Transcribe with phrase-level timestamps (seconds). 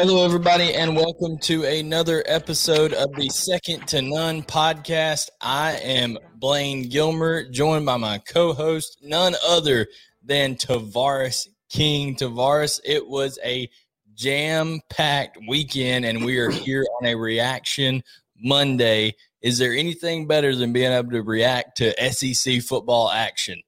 [0.00, 5.28] Hello, everybody, and welcome to another episode of the Second to None podcast.
[5.40, 9.88] I am Blaine Gilmer, joined by my co host, none other
[10.22, 12.14] than Tavarres King.
[12.14, 13.68] Tavarres, it was a
[14.14, 18.04] jam packed weekend, and we are here on a reaction
[18.40, 19.16] Monday.
[19.42, 23.60] Is there anything better than being able to react to SEC football action?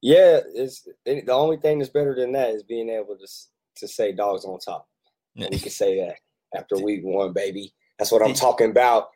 [0.00, 3.26] Yeah, it's it, the only thing that's better than that is being able to
[3.78, 4.86] to say dogs on top.
[5.36, 6.16] We can say that
[6.56, 7.74] after week one, baby.
[7.98, 9.08] That's what I'm talking about.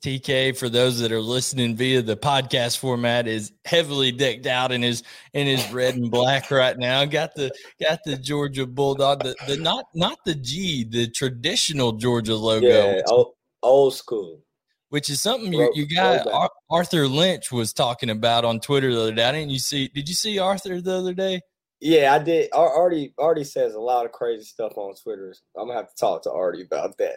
[0.00, 4.82] TK, for those that are listening via the podcast format, is heavily decked out in
[4.82, 5.02] his
[5.34, 7.04] in his red and black right now.
[7.04, 12.34] Got the got the Georgia Bulldog, the, the not not the G, the traditional Georgia
[12.34, 12.66] logo.
[12.66, 14.40] Yeah, old, old school.
[14.88, 19.00] Which is something you, you got Ar- Arthur Lynch was talking about on Twitter the
[19.00, 19.32] other day.
[19.32, 19.88] Didn't you see?
[19.88, 21.40] Did you see Arthur the other day?
[21.80, 22.48] Yeah, I did.
[22.52, 25.34] Artie Artie says a lot of crazy stuff on Twitter.
[25.56, 27.16] I'm gonna have to talk to Artie about that.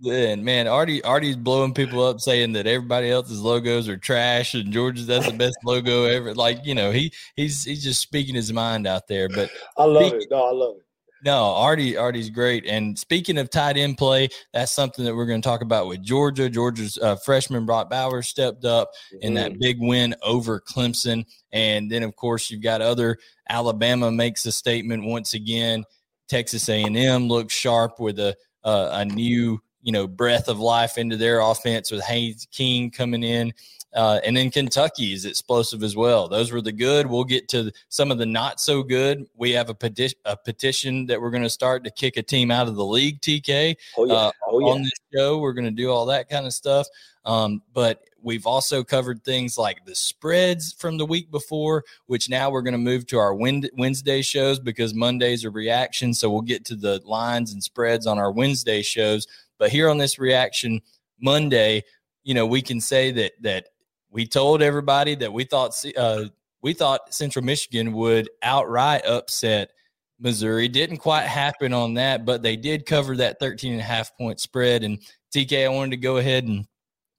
[0.00, 4.72] Then man, Artie Artie's blowing people up saying that everybody else's logos are trash and
[4.72, 6.34] Georgia's that's the best logo ever.
[6.34, 9.28] Like you know, he he's he's just speaking his mind out there.
[9.28, 10.28] But I love speaking, it.
[10.30, 10.87] No, I love it.
[11.24, 12.64] No, Artie, Artie's great.
[12.66, 16.02] And speaking of tight end play, that's something that we're going to talk about with
[16.02, 16.48] Georgia.
[16.48, 19.26] Georgia's uh, freshman Brock Bowers stepped up mm-hmm.
[19.26, 19.60] in that mm-hmm.
[19.60, 23.18] big win over Clemson, and then of course you've got other.
[23.48, 25.84] Alabama makes a statement once again.
[26.28, 31.16] Texas A&M looks sharp with a uh, a new you know breath of life into
[31.16, 33.52] their offense with Haynes King coming in.
[33.94, 36.28] Uh, and then Kentucky is explosive as well.
[36.28, 37.06] Those were the good.
[37.06, 39.26] We'll get to some of the not so good.
[39.34, 42.50] We have a, peti- a petition that we're going to start to kick a team
[42.50, 43.76] out of the league, TK.
[43.96, 44.12] Oh, yeah.
[44.12, 44.66] Uh, oh, yeah.
[44.66, 46.86] On this show, we're going to do all that kind of stuff.
[47.24, 52.50] Um, but we've also covered things like the spreads from the week before, which now
[52.50, 56.12] we're going to move to our Wednesday shows because Mondays are reaction.
[56.12, 59.26] So we'll get to the lines and spreads on our Wednesday shows.
[59.58, 60.82] But here on this reaction
[61.20, 61.84] Monday,
[62.22, 63.68] you know, we can say that that
[64.10, 66.24] we told everybody that we thought uh,
[66.62, 69.70] we thought Central Michigan would outright upset
[70.18, 70.68] Missouri.
[70.68, 74.40] Didn't quite happen on that, but they did cover that 13 and a half point
[74.40, 74.82] spread.
[74.82, 74.98] And
[75.34, 76.66] TK, I wanted to go ahead and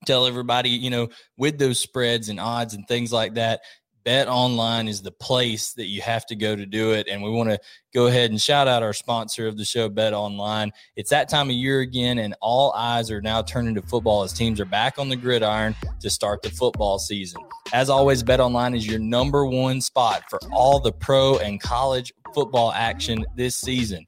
[0.06, 3.60] tell everybody, you know, with those spreads and odds and things like that,
[4.10, 7.06] Bet Online is the place that you have to go to do it.
[7.06, 7.60] And we want to
[7.94, 10.72] go ahead and shout out our sponsor of the show, Bet Online.
[10.96, 14.32] It's that time of year again, and all eyes are now turning to football as
[14.32, 17.40] teams are back on the gridiron to start the football season.
[17.72, 22.12] As always, Bet Online is your number one spot for all the pro and college
[22.34, 24.04] football action this season.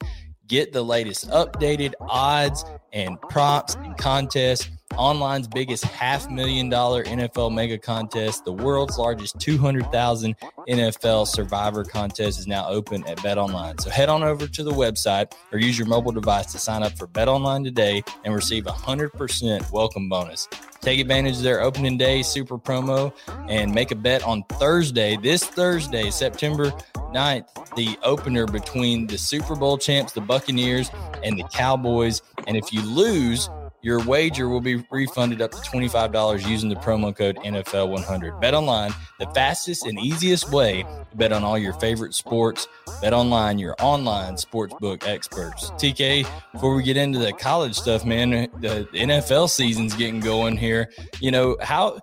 [0.48, 7.54] Get the latest updated odds and props and contests online's biggest half million dollar NFL
[7.54, 10.36] mega contest, the world's largest 200,000
[10.68, 13.78] NFL survivor contest is now open at Bet Online.
[13.78, 16.96] So head on over to the website or use your mobile device to sign up
[16.96, 20.48] for Bet Online today and receive a 100% welcome bonus.
[20.80, 23.12] Take advantage of their opening day super promo
[23.48, 26.72] and make a bet on Thursday, this Thursday, September
[27.14, 30.90] 9th, the opener between the Super Bowl champs, the Buccaneers,
[31.22, 32.20] and the Cowboys.
[32.48, 33.48] And if you lose,
[33.82, 38.40] your wager will be refunded up to $25 using the promo code NFL100.
[38.40, 42.68] Bet online, the fastest and easiest way to bet on all your favorite sports.
[43.00, 45.70] Bet online, your online sportsbook experts.
[45.72, 50.90] TK, before we get into the college stuff, man, the NFL season's getting going here.
[51.20, 51.98] You know, how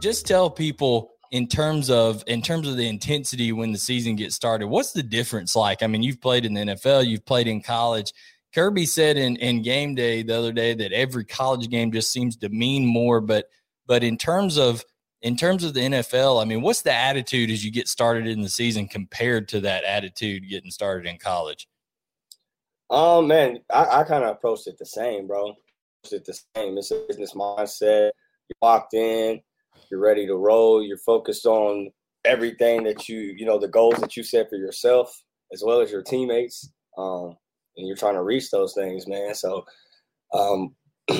[0.00, 4.34] just tell people in terms of in terms of the intensity when the season gets
[4.34, 7.60] started what's the difference like i mean you've played in the nfl you've played in
[7.62, 8.12] college
[8.54, 12.36] Kirby said in, in game day the other day that every college game just seems
[12.38, 13.46] to mean more, but
[13.86, 14.84] but in terms of
[15.22, 18.40] in terms of the NFL, I mean, what's the attitude as you get started in
[18.40, 21.68] the season compared to that attitude getting started in college?
[22.88, 25.54] Oh man, I, I kind of approached it the same, bro.
[26.02, 26.78] It's the same.
[26.78, 28.10] It's a business mindset.
[28.48, 29.40] you're locked in,
[29.90, 31.90] you're ready to roll, you're focused on
[32.24, 35.22] everything that you you know the goals that you set for yourself
[35.52, 37.36] as well as your teammates, um,
[37.76, 39.34] and you're trying to reach those things, man.
[39.34, 39.64] So.
[40.32, 40.74] Um,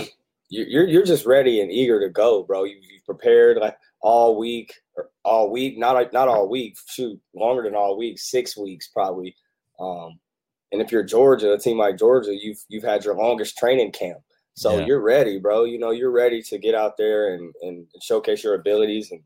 [0.51, 2.65] you're you're just ready and eager to go, bro.
[2.65, 4.75] You, have prepared like all week,
[5.25, 6.77] all week, not not all week.
[6.89, 9.35] Shoot, longer than all week, six weeks probably.
[9.79, 10.19] Um,
[10.73, 14.19] and if you're Georgia, a team like Georgia, you've you've had your longest training camp,
[14.55, 14.87] so yeah.
[14.87, 15.65] you're ready, bro.
[15.65, 19.23] You know you're ready to get out there and and showcase your abilities and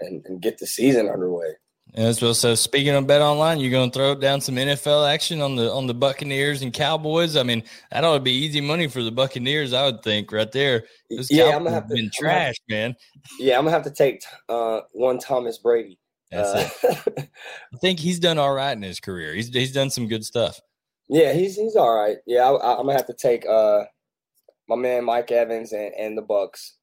[0.00, 1.52] and, and get the season underway.
[1.94, 2.34] As well.
[2.34, 5.72] So speaking of Bet Online, you're going to throw down some NFL action on the
[5.72, 7.36] on the Buccaneers and Cowboys.
[7.36, 10.50] I mean, that ought to be easy money for the Buccaneers, I would think, right
[10.52, 10.84] there.
[11.10, 12.94] Those yeah, Cowboys I'm gonna have to, been trash, man.
[13.40, 15.98] Yeah, I'm gonna have to take uh, one Thomas Brady.
[16.32, 19.34] Uh, I think he's done all right in his career.
[19.34, 20.60] He's he's done some good stuff.
[21.08, 22.18] Yeah, he's he's all right.
[22.26, 23.84] Yeah, I, am gonna have to take uh,
[24.68, 26.76] my man Mike Evans and, and the Bucks.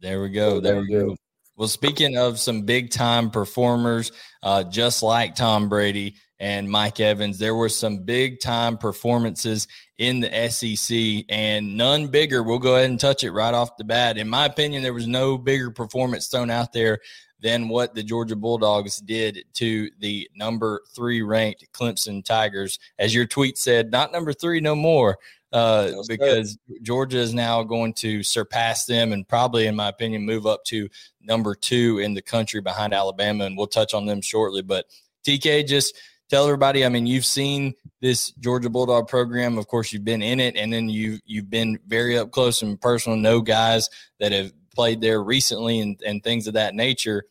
[0.00, 0.60] There we go.
[0.60, 1.16] There we go.
[1.60, 4.12] Well, speaking of some big time performers,
[4.42, 9.68] uh, just like Tom Brady and Mike Evans, there were some big time performances
[9.98, 12.42] in the SEC and none bigger.
[12.42, 14.16] We'll go ahead and touch it right off the bat.
[14.16, 16.98] In my opinion, there was no bigger performance thrown out there
[17.40, 22.78] than what the Georgia Bulldogs did to the number three ranked Clemson Tigers.
[22.98, 25.18] As your tweet said, not number three no more
[25.52, 30.46] uh, because Georgia is now going to surpass them and probably, in my opinion, move
[30.46, 30.88] up to
[31.20, 33.44] number two in the country behind Alabama.
[33.44, 34.62] And we'll touch on them shortly.
[34.62, 34.86] But
[35.26, 35.96] TK, just
[36.28, 36.84] tell everybody.
[36.84, 39.58] I mean, you've seen this Georgia Bulldog program.
[39.58, 42.80] Of course, you've been in it, and then you you've been very up close and
[42.80, 43.18] personal.
[43.18, 43.88] Know guys
[44.20, 47.24] that have played there recently and, and things of that nature.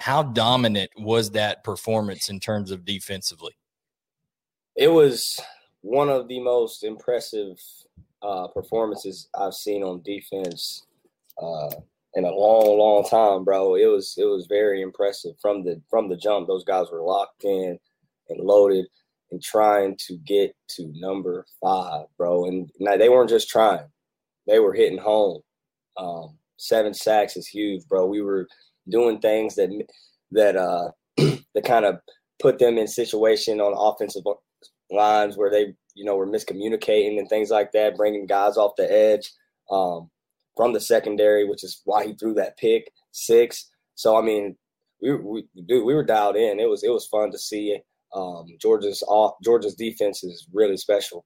[0.00, 3.52] How dominant was that performance in terms of defensively?
[4.74, 5.40] It was
[5.84, 7.60] one of the most impressive
[8.22, 10.86] uh, performances I've seen on defense
[11.40, 11.68] uh,
[12.14, 13.74] in a long, long time, bro.
[13.74, 16.48] It was it was very impressive from the from the jump.
[16.48, 17.78] Those guys were locked in
[18.30, 18.86] and loaded
[19.30, 22.46] and trying to get to number five, bro.
[22.46, 23.86] And now they weren't just trying;
[24.46, 25.42] they were hitting home.
[25.98, 28.06] Um, seven sacks is huge, bro.
[28.06, 28.48] We were
[28.88, 29.68] doing things that
[30.30, 31.96] that uh that kind of
[32.40, 34.24] put them in situation on offensive
[34.90, 38.90] lines where they, you know, were miscommunicating and things like that, bringing guys off the
[38.90, 39.32] edge
[39.70, 40.10] um,
[40.56, 43.70] from the secondary, which is why he threw that pick six.
[43.94, 44.56] So I mean,
[45.00, 46.60] we, we dude, we were dialed in.
[46.60, 47.78] It was it was fun to see.
[48.14, 51.24] Um, Georgia's off, Georgia's defense is really special.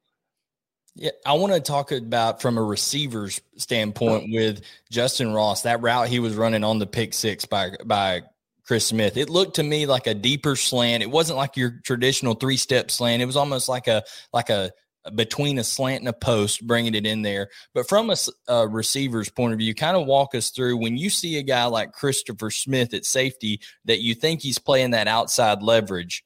[0.94, 5.62] Yeah, I want to talk about from a receiver's standpoint with Justin Ross.
[5.62, 8.22] That route he was running on the pick six by by
[8.68, 9.16] Chris Smith.
[9.16, 11.02] It looked to me like a deeper slant.
[11.02, 13.22] It wasn't like your traditional three step slant.
[13.22, 14.04] It was almost like a
[14.34, 14.70] like a
[15.14, 17.48] between a slant and a post, bringing it in there.
[17.72, 18.16] But from a,
[18.46, 21.64] a receiver's point of view, kind of walk us through when you see a guy
[21.64, 26.22] like Christopher Smith at safety that you think he's playing that outside leverage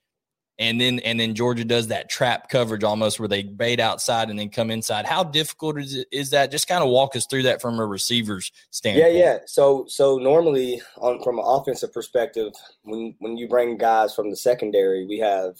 [0.58, 4.38] and then and then Georgia does that trap coverage almost where they bait outside and
[4.38, 5.06] then come inside.
[5.06, 6.50] How difficult is it, is that?
[6.50, 9.14] Just kind of walk us through that from a receiver's standpoint.
[9.14, 9.38] Yeah, yeah.
[9.46, 12.52] So so normally on from an offensive perspective,
[12.82, 15.56] when when you bring guys from the secondary, we have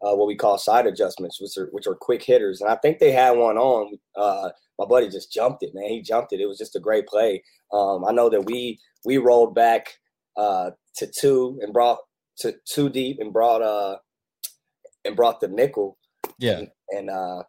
[0.00, 2.98] uh, what we call side adjustments, which are which are quick hitters, and I think
[2.98, 3.98] they had one on.
[4.14, 5.88] Uh, my buddy just jumped it, man.
[5.88, 6.40] He jumped it.
[6.40, 7.42] It was just a great play.
[7.72, 9.98] Um, I know that we we rolled back
[10.36, 11.98] uh, to two and brought
[12.38, 13.96] to two deep and brought uh
[15.06, 15.98] and brought the nickel.
[16.38, 16.58] Yeah.
[16.58, 17.42] And, and uh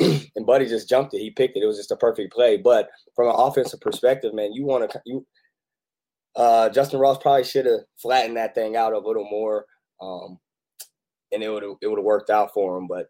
[0.00, 1.20] and Buddy just jumped it.
[1.20, 1.62] He picked it.
[1.62, 2.56] It was just a perfect play.
[2.56, 5.26] But from an offensive perspective, man, you want to you
[6.36, 9.66] uh Justin Ross probably should have flattened that thing out a little more.
[10.00, 10.38] Um
[11.32, 13.06] and it would have it would have worked out for him, but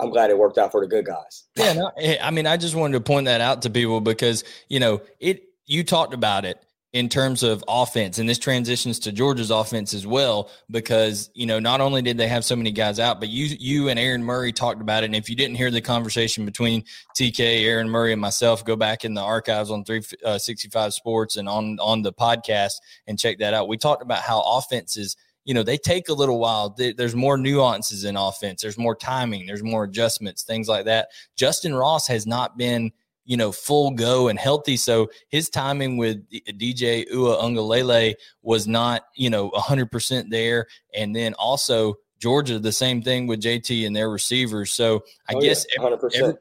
[0.00, 1.48] I'm glad it worked out for the good guys.
[1.56, 1.90] Yeah, no,
[2.22, 5.42] I mean, I just wanted to point that out to people because you know it.
[5.70, 6.64] You talked about it
[6.94, 11.58] in terms of offense and this transitions to Georgia's offense as well because you know
[11.58, 14.52] not only did they have so many guys out but you you and Aaron Murray
[14.52, 16.82] talked about it and if you didn't hear the conversation between
[17.14, 21.46] TK Aaron Murray and myself go back in the archives on 365 uh, sports and
[21.46, 22.74] on on the podcast
[23.06, 23.68] and check that out.
[23.68, 25.14] We talked about how offenses
[25.44, 26.70] you know they take a little while.
[26.70, 28.62] There's more nuances in offense.
[28.62, 29.46] There's more timing.
[29.46, 31.08] There's more adjustments things like that.
[31.36, 32.92] Justin Ross has not been
[33.28, 34.78] you know, full go and healthy.
[34.78, 40.66] So his timing with DJ Uiagalelei was not, you know, 100% there.
[40.94, 44.72] And then also Georgia, the same thing with JT and their receivers.
[44.72, 46.34] So I oh, guess yeah, every,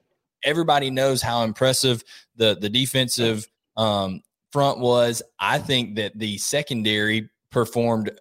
[0.44, 2.06] everybody knows how impressive
[2.38, 4.22] the, the defensive um,
[4.54, 5.22] front was.
[5.42, 8.18] I think that the secondary performed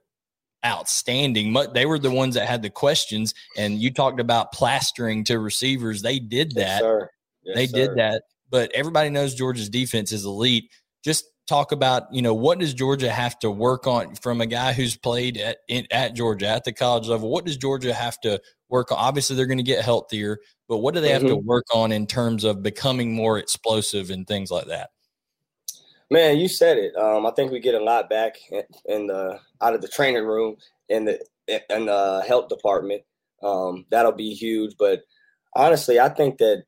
[0.64, 1.56] outstanding.
[1.72, 6.02] They were the ones that had the questions, and you talked about plastering to receivers.
[6.02, 6.82] They did that.
[6.82, 7.02] Yes,
[7.44, 7.76] yes, they sir.
[7.76, 10.70] did that but everybody knows Georgia's defense is elite.
[11.04, 14.72] Just talk about you know what does Georgia have to work on from a guy
[14.72, 17.30] who's played at in, at Georgia at the college level?
[17.30, 18.98] What does Georgia have to work on?
[18.98, 20.38] Obviously, they're going to get healthier,
[20.68, 21.30] but what do they have mm-hmm.
[21.30, 24.90] to work on in terms of becoming more explosive and things like that?
[26.10, 26.94] Man, you said it.
[26.96, 30.24] Um, I think we get a lot back in, in the out of the training
[30.24, 30.56] room
[30.88, 33.02] in the in the health department.
[33.42, 34.74] Um, that'll be huge.
[34.78, 35.02] But
[35.54, 36.64] honestly, I think that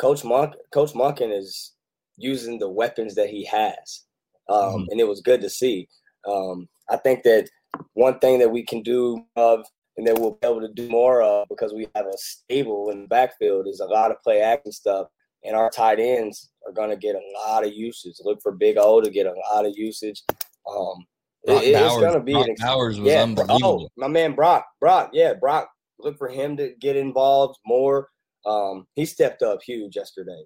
[0.00, 1.74] Coach Monk, Coach Monken is
[2.16, 4.04] using the weapons that he has,
[4.48, 4.84] um, mm-hmm.
[4.90, 5.88] and it was good to see.
[6.26, 7.48] Um, I think that
[7.92, 9.64] one thing that we can do of
[9.96, 13.02] and that we'll be able to do more of because we have a stable in
[13.02, 15.08] the backfield is a lot of play action stuff,
[15.44, 18.14] and our tight ends are going to get a lot of usage.
[18.24, 20.22] Look for Big O to get a lot of usage.
[20.30, 21.04] Um,
[21.44, 23.84] Brock it, Bowers, it's going to be Brock an Bowers was yeah, unbelievable.
[23.84, 25.68] Oh, my man Brock, Brock, yeah, Brock.
[25.98, 28.08] Look for him to get involved more.
[28.46, 30.42] Um, he stepped up huge yesterday.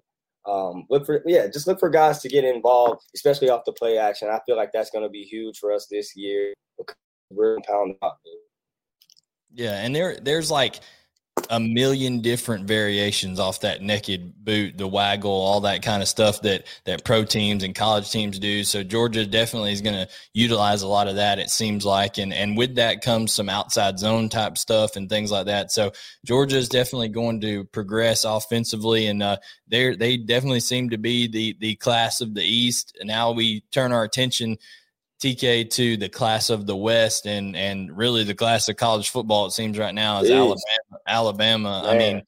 [0.47, 3.97] Um, look for yeah, just look for guys to get involved, especially off the play
[3.97, 4.29] action.
[4.29, 6.53] I feel like that's going to be huge for us this year.
[7.31, 7.57] We're
[8.03, 8.13] out.
[9.53, 10.81] Yeah, and there there's like
[11.49, 16.41] a million different variations off that naked boot, the waggle, all that kind of stuff
[16.41, 18.63] that that pro teams and college teams do.
[18.63, 21.39] So Georgia definitely is going to utilize a lot of that.
[21.39, 25.31] It seems like, and and with that comes some outside zone type stuff and things
[25.31, 25.71] like that.
[25.71, 25.91] So
[26.25, 29.37] Georgia is definitely going to progress offensively, and uh,
[29.67, 32.95] they they definitely seem to be the the class of the East.
[32.99, 34.57] And now we turn our attention
[35.21, 39.45] TK to the class of the West and and really the class of college football.
[39.45, 40.59] It seems right now is Alabama.
[41.07, 41.83] Alabama.
[41.85, 42.23] I mean,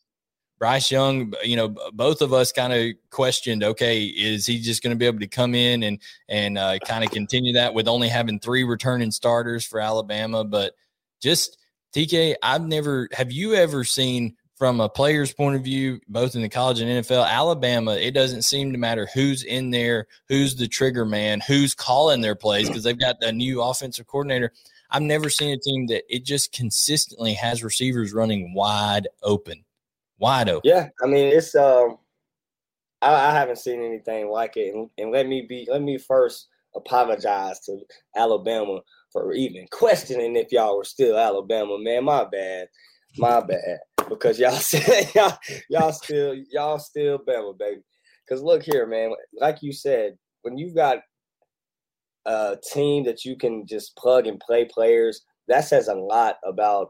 [0.58, 1.34] Bryce Young.
[1.44, 3.64] You know, both of us kind of questioned.
[3.64, 7.04] Okay, is he just going to be able to come in and and uh, kind
[7.04, 10.46] of continue that with only having three returning starters for Alabama?
[10.46, 10.74] But
[11.22, 11.58] just
[11.94, 13.10] TK, I've never.
[13.12, 16.90] Have you ever seen from a player's point of view, both in the college and
[16.90, 21.76] NFL, Alabama, it doesn't seem to matter who's in there, who's the trigger man, who's
[21.76, 24.52] calling their plays because they've got a new offensive coordinator.
[24.90, 29.64] I've never seen a team that it just consistently has receivers running wide open,
[30.18, 30.68] wide open.
[30.68, 32.00] Yeah, I mean it's um,
[33.02, 36.48] I, I haven't seen anything like it, and, and let me be let me first
[36.76, 37.80] apologize to
[38.16, 38.80] Alabama
[39.12, 41.78] for even questioning if y'all were still Alabama.
[41.78, 42.70] Man, my bad,
[43.18, 45.38] my bad because y'all said y'all
[45.70, 47.82] y'all still y'all still Bama baby.
[48.28, 49.12] Because look here, man.
[49.40, 51.00] Like you said, when you've got
[52.26, 56.90] a team that you can just plug and play players, that says a lot about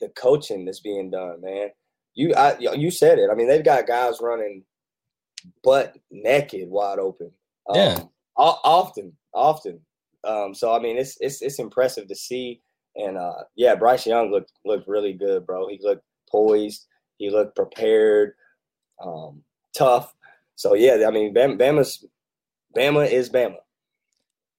[0.00, 1.68] the coaching that's being done, man.
[2.14, 3.30] You I, you said it.
[3.30, 4.64] I mean, they've got guys running
[5.62, 7.30] butt naked, wide open.
[7.68, 7.98] Um, yeah.
[8.36, 9.80] Often, often.
[10.24, 12.60] Um, so I mean, it's it's it's impressive to see.
[12.96, 15.68] And uh, yeah, Bryce Young looked looked really good, bro.
[15.68, 16.86] He looked poised.
[17.18, 18.32] He looked prepared,
[19.04, 19.42] um,
[19.76, 20.14] tough.
[20.56, 22.04] So yeah, I mean, Bama, Bama's
[22.76, 23.56] Bama is Bama.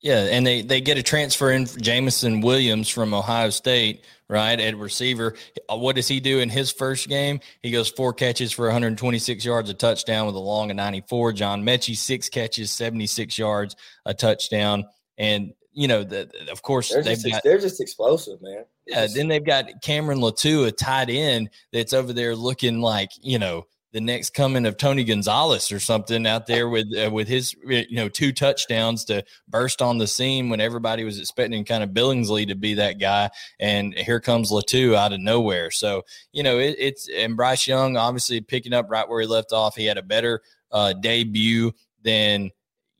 [0.02, 4.76] Yeah, and they they get a transfer in Jameson Williams from Ohio State, right, at
[4.76, 5.36] receiver.
[5.70, 7.40] Uh, what does he do in his first game?
[7.62, 11.34] He goes four catches for 126 yards, a touchdown with a long of 94.
[11.34, 14.86] John Metchie six catches, 76 yards, a touchdown,
[15.20, 18.66] and you know, the, of course, they're just, got, they're just explosive, man.
[18.88, 19.08] Yeah.
[19.14, 23.66] Then they've got Cameron Latu, a tight end that's over there looking like, you know,
[23.94, 27.86] the next coming of Tony Gonzalez or something out there with uh, with his you
[27.92, 32.48] know two touchdowns to burst on the scene when everybody was expecting kind of Billingsley
[32.48, 35.72] to be that guy, and here comes Latu out of nowhere.
[35.72, 39.52] So you know it, it's and Bryce Young obviously picking up right where he left
[39.52, 39.76] off.
[39.76, 42.52] He had a better uh, debut than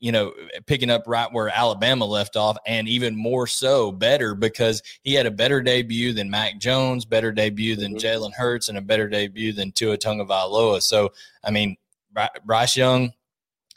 [0.02, 0.32] you know,
[0.66, 5.26] picking up right where Alabama left off, and even more so, better because he had
[5.26, 8.24] a better debut than Mac Jones, better debut than mm-hmm.
[8.24, 10.82] Jalen Hurts, and a better debut than Tua Tagovailoa.
[10.82, 11.10] So,
[11.44, 11.76] I mean,
[12.44, 13.12] Bryce Young,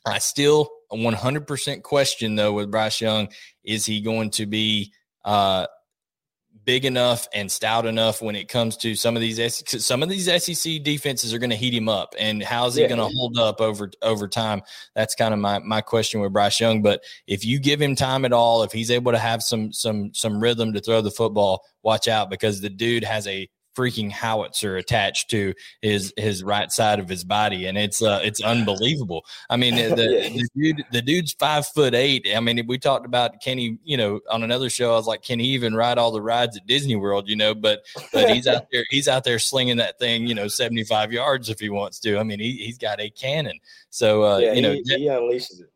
[0.03, 3.27] I still 100% question though with Bryce Young,
[3.63, 4.93] is he going to be
[5.25, 5.67] uh,
[6.65, 10.25] big enough and stout enough when it comes to some of these some of these
[10.43, 12.15] SEC defenses are going to heat him up.
[12.19, 12.89] And how's he yeah.
[12.89, 14.61] going to hold up over over time?
[14.95, 16.81] That's kind of my my question with Bryce Young.
[16.81, 20.13] But if you give him time at all if he's able to have some some
[20.13, 24.77] some rhythm to throw the football watch out because the dude has a freaking howitzer
[24.77, 29.25] attached to his his right side of his body, and it's uh, it's unbelievable.
[29.49, 32.27] I mean, the, the, dude the dude's five foot eight.
[32.33, 35.23] I mean, we talked about can he, you know, on another show, I was like,
[35.23, 37.27] can he even ride all the rides at Disney World?
[37.27, 40.47] You know, but but he's out there he's out there slinging that thing, you know,
[40.47, 42.17] seventy five yards if he wants to.
[42.17, 43.59] I mean, he he's got a cannon.
[43.89, 45.71] So uh, yeah, you know, he, he unleashes it.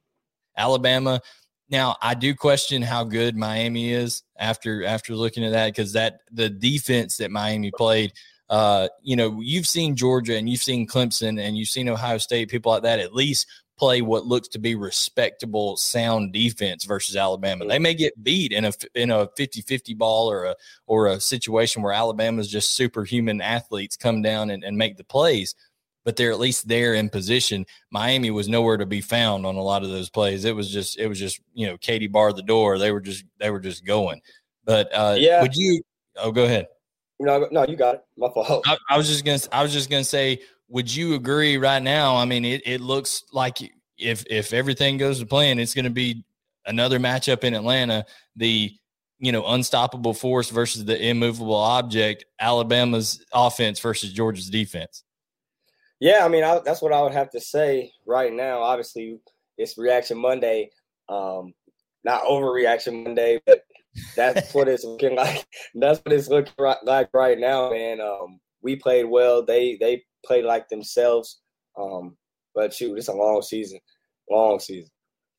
[0.58, 1.22] Alabama
[1.70, 6.22] now, I do question how good Miami is after after looking at that because that
[6.32, 8.14] the defense that Miami played.
[8.50, 12.50] Uh, you know, you've seen Georgia and you've seen Clemson and you've seen Ohio State,
[12.50, 13.46] people like that, at least
[13.78, 17.66] play what looks to be respectable, sound defense versus Alabama.
[17.66, 20.56] They may get beat in a in a 50-50 ball or a
[20.88, 25.54] or a situation where Alabama's just superhuman athletes come down and, and make the plays
[26.06, 27.66] but they're at least there in position.
[27.92, 30.46] Miami was nowhere to be found on a lot of those plays.
[30.46, 32.78] It was just, it was just, you know, Katie barred the door.
[32.78, 34.22] They were just, they were just going.
[34.66, 35.82] But uh, yeah, would you?
[36.18, 36.68] Oh, go ahead.
[37.20, 38.02] No, no, you got it.
[38.18, 38.64] My fault.
[38.66, 42.16] I, I was just gonna, I was just gonna say, would you agree right now?
[42.16, 43.60] I mean, it, it looks like
[43.98, 46.24] if if everything goes to plan, it's going to be
[46.66, 48.06] another matchup in Atlanta.
[48.36, 48.72] The
[49.20, 52.26] you know unstoppable force versus the immovable object.
[52.40, 55.04] Alabama's offense versus Georgia's defense.
[56.00, 58.62] Yeah, I mean, I, that's what I would have to say right now.
[58.62, 59.20] Obviously,
[59.58, 60.70] it's Reaction Monday,
[61.10, 61.54] um,
[62.06, 63.66] not Overreaction Monday, but
[64.16, 65.46] that's what it's looking like.
[65.76, 66.54] That's what it's looking
[66.84, 68.00] like right now, man.
[68.00, 69.44] Um, we played well.
[69.44, 71.42] They they played like themselves.
[71.78, 72.18] Um,
[72.56, 73.80] but shoot, it's a long season,
[74.30, 74.90] long season.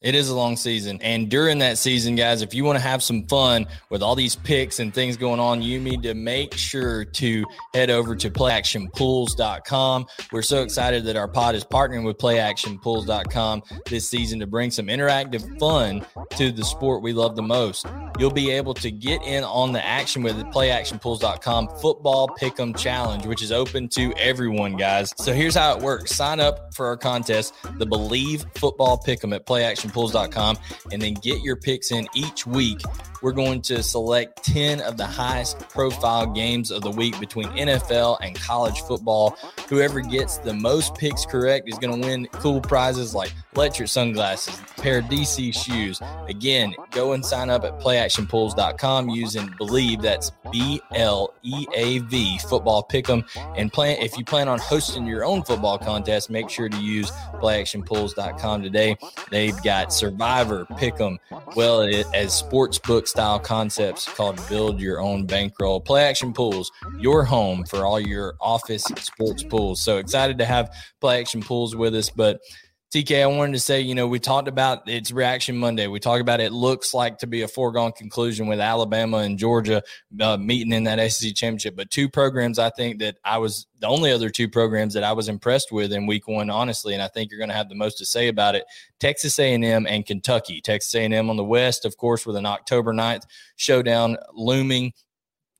[0.02, 0.99] It is a long season.
[1.02, 4.35] And during that season, guys, if you want to have some fun with all these
[4.35, 10.07] picks and things going on, you need to make sure to head over to playactionpools.com.
[10.33, 14.87] We're so excited that our pod is partnering with playactionpools.com this season to bring some
[14.87, 17.85] interactive fun to the sport we love the most.
[18.19, 23.26] You'll be able to get in on the action with the playactionpools.com football pick'em challenge,
[23.26, 25.12] which is open to everyone, guys.
[25.19, 26.16] So here's how it works.
[26.16, 30.59] Sign up for our contest, the Bleav Football Pick'em at Playactionpools.com pools.com
[30.93, 32.81] and then get your picks in each week.
[33.23, 38.19] We're going to select 10 of the highest profile games of the week between NFL
[38.23, 39.37] and college football.
[39.69, 44.59] Whoever gets the most picks correct is going to win cool prizes like electric sunglasses,
[44.77, 46.01] pair of DC shoes.
[46.29, 50.03] Again, go and sign up at playactionpools.com using Bleav.
[50.03, 53.25] That's B L E A V football pick'em.
[53.57, 57.11] And plan if you plan on hosting your own football contest, make sure to use
[57.35, 58.97] playactionpools.com today.
[59.31, 61.17] They've got Survivor, Pick'em,
[61.57, 65.81] well as sportsbook style concepts called Build Your Own Bankroll.
[65.81, 69.83] Play Action Pools, your home for all your office sports pools.
[69.83, 72.41] So excited to have Play Action Pools with us, but
[72.93, 75.87] TK, I wanted to say, you know, we talked about it's Reaction Monday.
[75.87, 79.85] We talked about it looks like to be a foregone conclusion with Alabama and Georgia
[80.21, 81.76] uh, meeting in that SEC championship.
[81.76, 85.13] But two programs, I think that I was the only other two programs that I
[85.13, 87.76] was impressed with in Week One, honestly, and I think you're going to have the
[87.76, 88.65] most to say about it:
[88.99, 90.61] Texas A&M and Kentucky.
[90.61, 93.23] Texas A&M on the West, of course, with an October 9th
[93.55, 94.93] showdown looming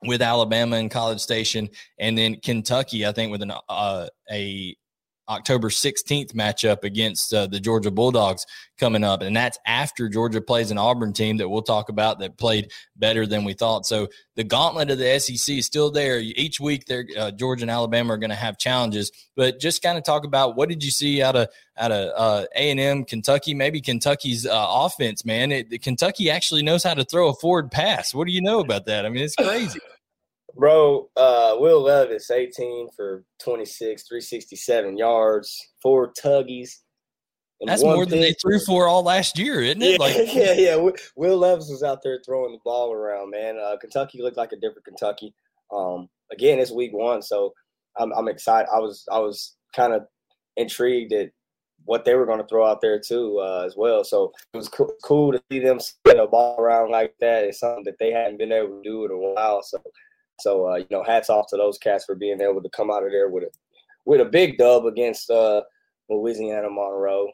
[0.03, 4.77] with Alabama and College Station, and then Kentucky, I think, with an uh, a
[5.31, 8.45] October 16th matchup against uh, the Georgia Bulldogs
[8.79, 9.23] coming up.
[9.23, 13.27] And that's after Georgia plays an Auburn team that we'll talk about that played better
[13.27, 13.87] than we thought.
[13.87, 16.19] So the gauntlet of the SEC is still there.
[16.19, 19.13] Each week, uh, Georgia and Alabama are going to have challenges.
[19.37, 22.47] But just kind of talk about what did you see out of out of uh,
[22.57, 25.53] A and M, Kentucky, maybe Kentucky's uh, offense, man.
[25.53, 28.13] It, Kentucky actually knows how to throw a forward pass.
[28.13, 29.07] What do you know about that?
[29.07, 29.79] I mean, it's crazy.
[30.57, 36.71] Bro, uh, Will Levis, 18 for 26, 367 yards, four tuggies.
[37.63, 39.93] That's more than they threw for all last year, isn't it?
[39.93, 40.91] Yeah, like, yeah, yeah.
[41.17, 43.59] Will Levis was out there throwing the ball around, man.
[43.59, 45.35] Uh, Kentucky looked like a different Kentucky.
[45.71, 47.53] Um, again, it's week one, so
[47.99, 48.69] I'm, I'm excited.
[48.75, 50.07] I was I was kind of
[50.57, 51.31] intrigued at
[51.85, 54.05] what they were going to throw out there too, uh, as well.
[54.05, 57.45] So it was co- cool to see them spin a ball around like that.
[57.45, 59.63] It's something that they hadn't been able to do in a while.
[59.63, 59.79] So
[60.41, 63.05] so uh, you know, hats off to those cats for being able to come out
[63.05, 63.51] of there with a
[64.05, 65.63] with a big dub against uh,
[66.09, 67.29] Louisiana Monroe.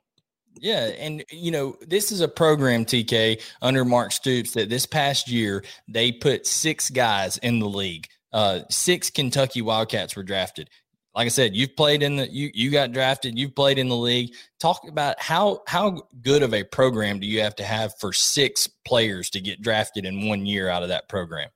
[0.59, 5.29] Yeah, and you know, this is a program TK under Mark Stoops that this past
[5.29, 8.07] year they put six guys in the league.
[8.33, 10.71] Uh, six Kentucky Wildcats were drafted.
[11.15, 13.97] Like I said, you've played in the you you got drafted, you've played in the
[13.97, 14.35] league.
[14.61, 18.69] Talk about how how good of a program do you have to have for six
[18.87, 21.49] players to get drafted in one year out of that program?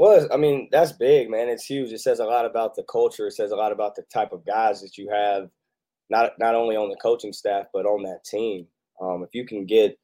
[0.00, 1.50] Well, I mean, that's big, man.
[1.50, 1.92] It's huge.
[1.92, 3.26] It says a lot about the culture.
[3.26, 5.50] It says a lot about the type of guys that you have,
[6.08, 8.66] not not only on the coaching staff but on that team.
[8.98, 9.98] Um, if you can get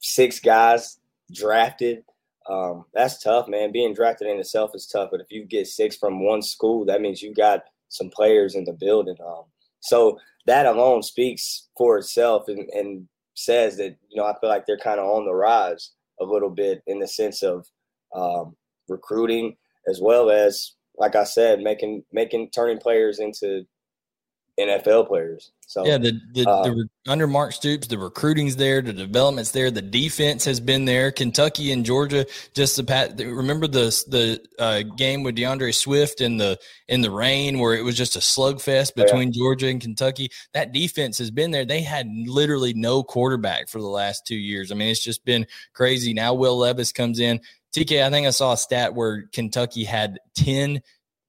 [0.00, 0.98] six guys
[1.30, 2.04] drafted,
[2.48, 3.70] um, that's tough, man.
[3.70, 7.02] Being drafted in itself is tough, but if you get six from one school, that
[7.02, 9.16] means you got some players in the building.
[9.22, 9.44] Um,
[9.80, 14.64] so that alone speaks for itself and, and says that you know I feel like
[14.64, 17.66] they're kind of on the rise a little bit in the sense of
[18.14, 18.56] um,
[18.88, 19.56] recruiting,
[19.88, 23.66] as well as, like I said, making making turning players into
[24.58, 25.52] NFL players.
[25.68, 29.70] So yeah, the, the, uh, the, under Mark Stoops, the recruiting's there, the development's there,
[29.70, 31.10] the defense has been there.
[31.10, 33.18] Kentucky and Georgia just the pat.
[33.18, 37.82] Remember the the uh, game with DeAndre Swift in the in the rain where it
[37.82, 39.38] was just a slugfest between yeah.
[39.38, 40.30] Georgia and Kentucky.
[40.54, 41.64] That defense has been there.
[41.64, 44.70] They had literally no quarterback for the last two years.
[44.72, 46.14] I mean, it's just been crazy.
[46.14, 47.40] Now Will Levis comes in.
[47.76, 50.82] TK, I think I saw a stat where Kentucky had ten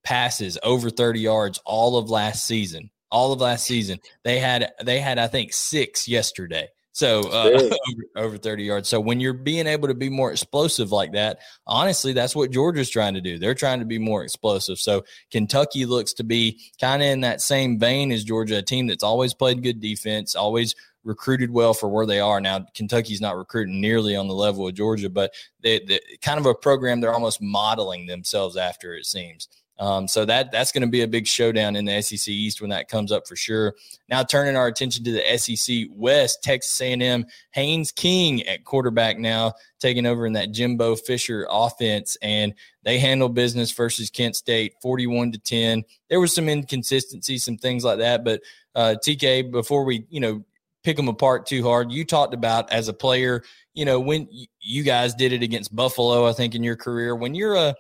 [0.04, 4.00] passes over 30 yards all of last season all of last season.
[4.24, 6.70] They had they had I think six yesterday.
[6.92, 7.76] So uh, over,
[8.16, 8.90] over 30 yards.
[8.90, 12.90] So when you're being able to be more explosive like that, honestly, that's what Georgia's
[12.90, 13.38] trying to do.
[13.38, 14.80] They're trying to be more explosive.
[14.80, 18.88] So Kentucky looks to be kind of in that same vein as Georgia, a team
[18.88, 20.76] that's always played good defense, always
[21.08, 22.66] recruited well for where they are now.
[22.76, 26.54] Kentucky's not recruiting nearly on the level of Georgia, but they, they kind of a
[26.54, 28.94] program they're almost modeling themselves after.
[28.94, 29.48] It seems.
[29.80, 32.72] Um, so that that's going to be a big showdown in the SEC East when
[32.72, 33.76] that comes up for sure.
[34.10, 39.54] Now turning our attention to the SEC West, Texas A&M Haynes King at quarterback now
[39.80, 45.32] taking over in that Jimbo Fisher offense, and they handle business versus Kent State, forty-one
[45.34, 45.84] to ten.
[46.10, 48.42] There was some inconsistency, some things like that, but
[48.74, 50.44] uh, TK, before we you know
[50.88, 54.30] pick them apart too hard, you talked about as a player, you know when
[54.62, 57.76] you guys did it against Buffalo, I think in your career, when you're a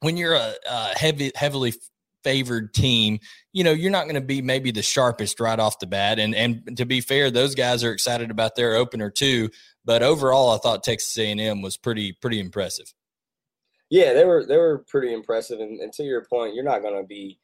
[0.00, 1.72] when you're a, a heavy, heavily
[2.22, 3.18] favored team,
[3.54, 6.18] you know, you're not going to be maybe the sharpest right off the bat.
[6.18, 9.48] And and to be fair, those guys are excited about their opener too.
[9.86, 12.92] But overall, I thought Texas A&M was pretty pretty impressive.
[13.88, 15.60] Yeah, they were they were pretty impressive.
[15.60, 17.38] And, and to your point, you're not going to be,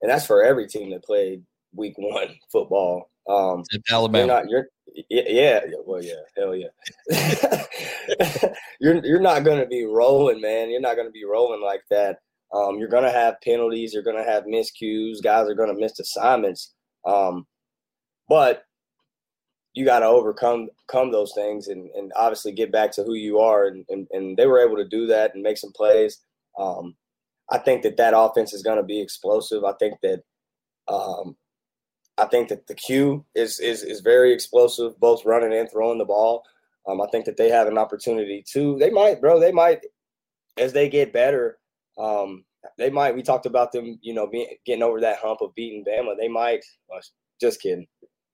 [0.00, 1.42] and that's for every team that played
[1.74, 3.10] Week One football.
[3.28, 4.18] Um, Alabama.
[4.18, 4.66] You're not, you're,
[5.10, 6.68] yeah, well, yeah, hell yeah.
[8.80, 10.70] you're you're not gonna be rolling, man.
[10.70, 12.18] You're not gonna be rolling like that.
[12.52, 13.92] Um, you're gonna have penalties.
[13.92, 15.22] You're gonna have miscues.
[15.22, 16.74] Guys are gonna miss assignments.
[17.04, 17.46] Um,
[18.28, 18.64] but
[19.78, 23.38] you got to overcome come those things and, and obviously get back to who you
[23.38, 23.66] are.
[23.66, 26.18] And, and, and they were able to do that and make some plays.
[26.58, 26.96] Um,
[27.50, 29.64] I think that that offense is going to be explosive.
[29.64, 30.22] I think that
[30.88, 31.36] um,
[32.18, 36.04] I think that the Q is is is very explosive, both running and throwing the
[36.04, 36.44] ball.
[36.86, 38.76] Um, I think that they have an opportunity too.
[38.78, 39.38] They might, bro.
[39.38, 39.84] They might,
[40.56, 41.58] as they get better.
[41.96, 42.44] Um,
[42.76, 43.14] they might.
[43.14, 46.16] We talked about them, you know, being, getting over that hump of beating Bama.
[46.18, 46.64] They might.
[46.88, 47.00] Well,
[47.40, 47.86] just kidding.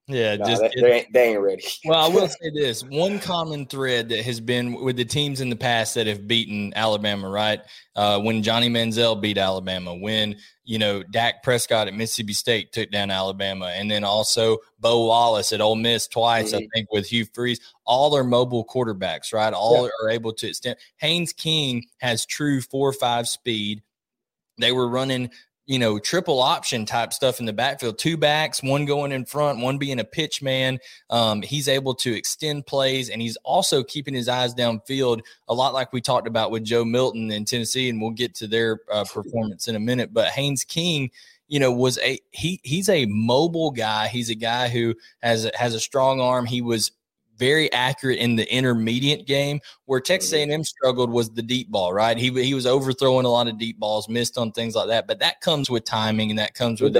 [0.07, 1.63] Yeah, just they, they, ain't, they, ain't, ready.
[1.85, 5.49] well, I will say this: one common thread that has been with the teams in
[5.49, 7.59] the past that have beaten Alabama, right?
[7.95, 12.91] Uh, when Johnny Manziel beat Alabama, when you know Dak Prescott at Mississippi State took
[12.91, 16.57] down Alabama, and then also Bo Wallace at Ole Miss twice, mm-hmm.
[16.57, 17.59] I think, with Hugh Freeze.
[17.83, 19.53] All are mobile quarterbacks, right?
[19.53, 19.89] All yeah.
[20.03, 20.75] are able to extend.
[20.97, 23.81] Haynes King has true four five speed.
[24.59, 25.31] They were running
[25.65, 29.59] you know, triple option type stuff in the backfield, two backs, one going in front,
[29.59, 30.79] one being a pitch man.
[31.09, 35.73] Um, he's able to extend plays and he's also keeping his eyes downfield, a lot
[35.73, 37.89] like we talked about with Joe Milton in Tennessee.
[37.89, 40.13] And we'll get to their uh, performance in a minute.
[40.13, 41.09] But Haynes King,
[41.47, 44.07] you know, was a he he's a mobile guy.
[44.07, 46.45] He's a guy who has has a strong arm.
[46.45, 46.91] He was
[47.37, 49.59] very accurate in the intermediate game.
[49.85, 50.61] Where Texas A&M mm-hmm.
[50.63, 52.17] struggled was the deep ball, right?
[52.17, 55.07] He he was overthrowing a lot of deep balls, missed on things like that.
[55.07, 56.95] But that comes with timing and that comes with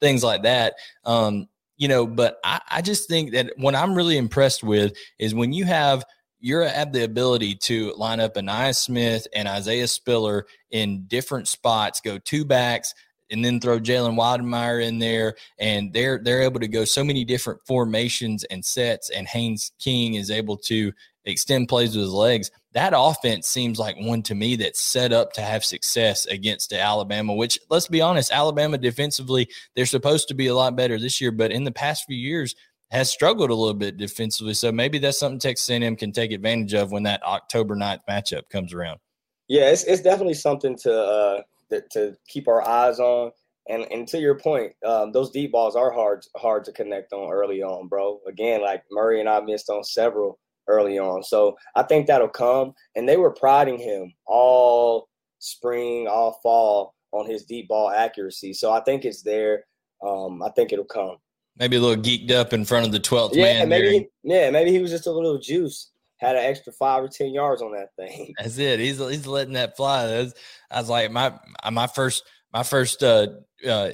[0.00, 0.74] things like that.
[1.04, 5.34] Um, you know, but I, I just think that what I'm really impressed with is
[5.34, 6.04] when you have
[6.42, 12.00] you're have the ability to line up Ainias Smith and Isaiah Spiller in different spots,
[12.00, 12.94] go two backs,
[13.32, 17.24] and then throw Jalen Wydermyer in there, and they're they're able to go so many
[17.24, 19.10] different formations and sets.
[19.10, 20.92] And Haynes King is able to
[21.24, 22.50] extend plays with his legs.
[22.72, 27.34] That offense seems like one to me that's set up to have success against Alabama.
[27.34, 31.32] Which let's be honest, Alabama defensively they're supposed to be a lot better this year,
[31.32, 32.54] but in the past few years
[32.92, 34.52] has struggled a little bit defensively.
[34.52, 38.50] So maybe that's something Texas A&M can take advantage of when that October 9th matchup
[38.50, 39.00] comes around.
[39.48, 43.32] Yeah, it's, it's definitely something to uh, that, to keep our eyes on.
[43.68, 47.32] And and to your point, um, those deep balls are hard hard to connect on
[47.32, 48.20] early on, bro.
[48.26, 52.72] Again, like Murray and I missed on several early on, so I think that'll come.
[52.96, 55.08] And they were priding him all
[55.38, 58.52] spring, all fall on his deep ball accuracy.
[58.52, 59.64] So I think it's there.
[60.04, 61.18] Um, I think it'll come.
[61.56, 63.68] Maybe a little geeked up in front of the twelfth yeah, man.
[63.68, 65.91] Maybe, yeah, maybe he was just a little juice
[66.22, 68.32] had an extra five or ten yards on that thing.
[68.38, 68.80] That's it.
[68.80, 70.06] He's he's letting that fly.
[70.06, 70.34] Was,
[70.70, 71.34] I was like my
[71.70, 73.26] my first my first uh,
[73.66, 73.90] uh,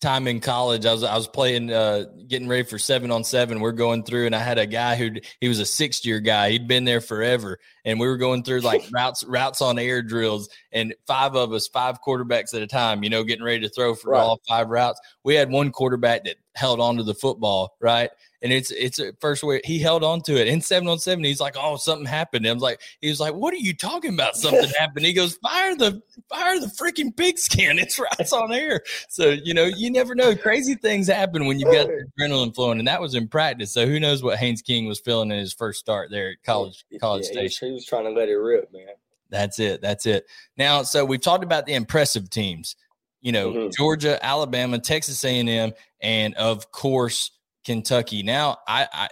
[0.00, 0.84] time in college.
[0.84, 3.60] I was I was playing, uh, getting ready for seven on seven.
[3.60, 6.50] We're going through, and I had a guy who he was a six year guy.
[6.50, 10.50] He'd been there forever, and we were going through like routes routes on air drills,
[10.72, 13.02] and five of us, five quarterbacks at a time.
[13.02, 14.20] You know, getting ready to throw for right.
[14.20, 15.00] all five routes.
[15.24, 18.10] We had one quarterback that held on to the football, right?
[18.42, 21.24] And it's it's a first way he held on to it in seven on seven.
[21.24, 22.46] He's like, oh, something happened.
[22.46, 24.36] And I was like, he was like, what are you talking about?
[24.36, 25.04] Something happened.
[25.04, 27.78] He goes, fire the fire the freaking pigskin.
[27.78, 28.82] It's right on air.
[29.08, 30.34] So you know, you never know.
[30.34, 33.72] Crazy things happen when you've got adrenaline flowing, and that was in practice.
[33.72, 36.84] So who knows what Haynes King was feeling in his first start there at college
[37.00, 37.68] college yeah, station.
[37.68, 38.86] He was trying to let it rip, man.
[39.28, 39.80] That's it.
[39.80, 40.26] That's it.
[40.56, 42.76] Now, so we've talked about the impressive teams.
[43.20, 43.68] You know, mm-hmm.
[43.76, 47.30] Georgia, Alabama, Texas A&M, and of course
[47.64, 48.22] Kentucky.
[48.22, 49.08] Now, I, I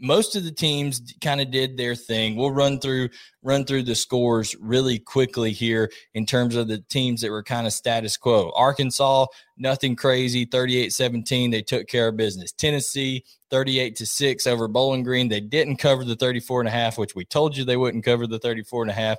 [0.00, 2.36] most of the teams kind of did their thing.
[2.36, 3.08] We'll run through
[3.42, 7.66] run through the scores really quickly here in terms of the teams that were kind
[7.66, 8.52] of status quo.
[8.54, 12.52] Arkansas, nothing crazy, 38-17, they took care of business.
[12.52, 15.28] Tennessee, 38 to 6 over Bowling Green.
[15.28, 18.26] They didn't cover the 34 and a half, which we told you they wouldn't cover
[18.26, 19.18] the 34 and a half.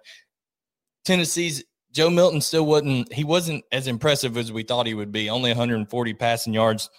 [1.05, 5.29] Tennessee's Joe Milton still wasn't he wasn't as impressive as we thought he would be.
[5.29, 6.89] Only 140 passing yards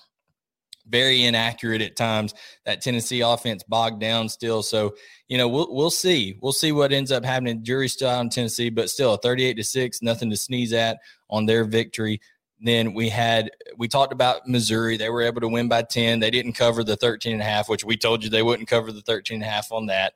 [0.90, 2.35] very inaccurate at times.
[2.66, 4.62] That Tennessee offense bogged down still.
[4.62, 4.94] So,
[5.29, 6.38] you know, we'll we'll see.
[6.42, 7.64] We'll see what ends up happening.
[7.64, 10.98] Jury still out in Tennessee, but still a 38 to 6, nothing to sneeze at
[11.29, 12.20] on their victory.
[12.62, 14.96] Then we had we talked about Missouri.
[14.96, 16.20] They were able to win by 10.
[16.20, 18.92] They didn't cover the 13 and a half, which we told you they wouldn't cover
[18.92, 20.12] the 13 and a half on that.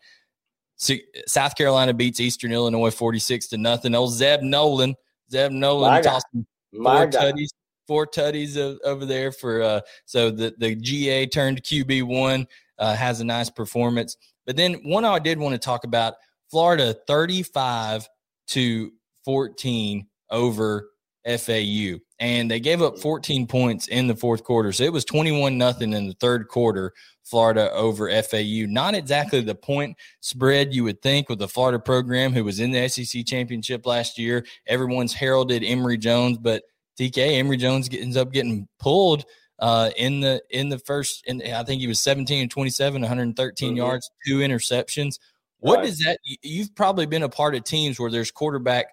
[1.26, 3.94] South Carolina beats Eastern Illinois 46 to nothing.
[3.94, 4.96] Old Zeb Noland.
[5.30, 7.50] Zeb Noland tossed four tutties,
[7.86, 12.46] four tutties over there for uh, so the the GA turned QB one
[12.78, 14.16] uh, has a nice performance.
[14.46, 16.14] But then one I did want to talk about
[16.50, 18.08] Florida 35
[18.48, 18.92] to
[19.24, 20.90] 14 over
[21.26, 21.98] FAU.
[22.20, 24.72] And they gave up 14 points in the fourth quarter.
[24.72, 26.92] So it was 21 nothing in the third quarter,
[27.24, 28.66] Florida over FAU.
[28.68, 32.70] Not exactly the point spread you would think with the Florida program who was in
[32.70, 34.44] the SEC championship last year.
[34.66, 36.62] Everyone's heralded Emory Jones, but
[36.98, 39.24] TK Emory Jones ends up getting pulled
[39.58, 41.24] uh, in the in the first.
[41.26, 43.76] And I think he was 17 and 27, 113 mm-hmm.
[43.76, 45.18] yards, two interceptions.
[45.58, 45.86] What right.
[45.86, 46.18] does that?
[46.42, 48.86] You've probably been a part of teams where there's quarterback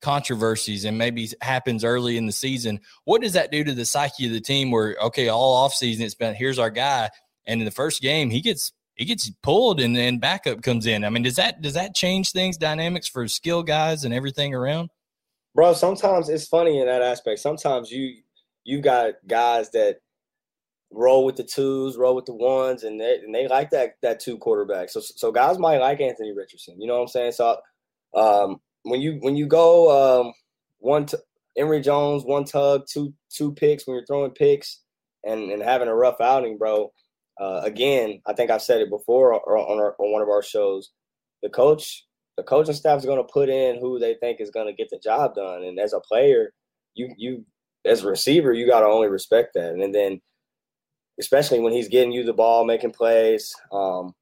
[0.00, 2.80] controversies and maybe happens early in the season.
[3.04, 4.70] What does that do to the psyche of the team?
[4.70, 7.10] Where okay, all off season it's been here's our guy,
[7.46, 11.04] and in the first game he gets he gets pulled and then backup comes in.
[11.04, 14.90] I mean, does that does that change things dynamics for skill guys and everything around?
[15.58, 15.72] Bro.
[15.72, 17.40] Sometimes it's funny in that aspect.
[17.40, 18.22] Sometimes you
[18.62, 19.96] you got guys that
[20.92, 24.20] roll with the twos, roll with the ones, and they and they like that that
[24.20, 24.88] two quarterback.
[24.88, 26.80] So so guys might like Anthony Richardson.
[26.80, 27.32] You know what I'm saying?
[27.32, 27.56] So
[28.14, 30.32] um, when you when you go um,
[30.78, 31.16] one t-
[31.56, 34.82] Emory Jones, one tug, two two picks when you're throwing picks
[35.24, 36.92] and and having a rough outing, bro.
[37.40, 39.40] Uh, again, I think I've said it before on,
[39.80, 40.92] our, on one of our shows.
[41.42, 42.04] The coach
[42.38, 44.88] the coaching staff is going to put in who they think is going to get
[44.90, 45.64] the job done.
[45.64, 46.52] And as a player,
[46.94, 47.44] you you
[47.84, 49.74] as a receiver, you got to only respect that.
[49.74, 50.20] And then,
[51.18, 53.52] especially when he's getting you the ball, making plays.
[53.72, 54.14] Um,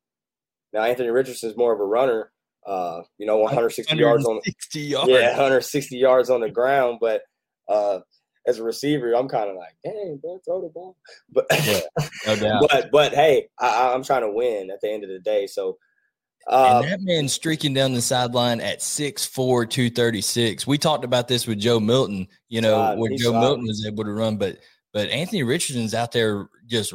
[0.73, 2.33] now Anthony Richardson is more of a runner.
[2.67, 5.11] Uh, you know, 160, 160 yards on 60 yards.
[5.11, 6.99] Yeah, 160 yards on the ground.
[6.99, 7.21] But
[7.69, 8.01] uh,
[8.47, 10.97] as a receiver, I'm kind of like, dang, bro, throw the ball.
[11.31, 11.81] But yeah,
[12.41, 15.47] no but but hey, I, I'm trying to win at the end of the day.
[15.47, 15.77] So
[16.47, 20.67] uh, and that man streaking down the sideline at 6'4, 236.
[20.67, 24.05] We talked about this with Joe Milton, you know, God, where Joe Milton was able
[24.05, 24.59] to run, but
[24.93, 26.95] but Anthony Richardson's out there just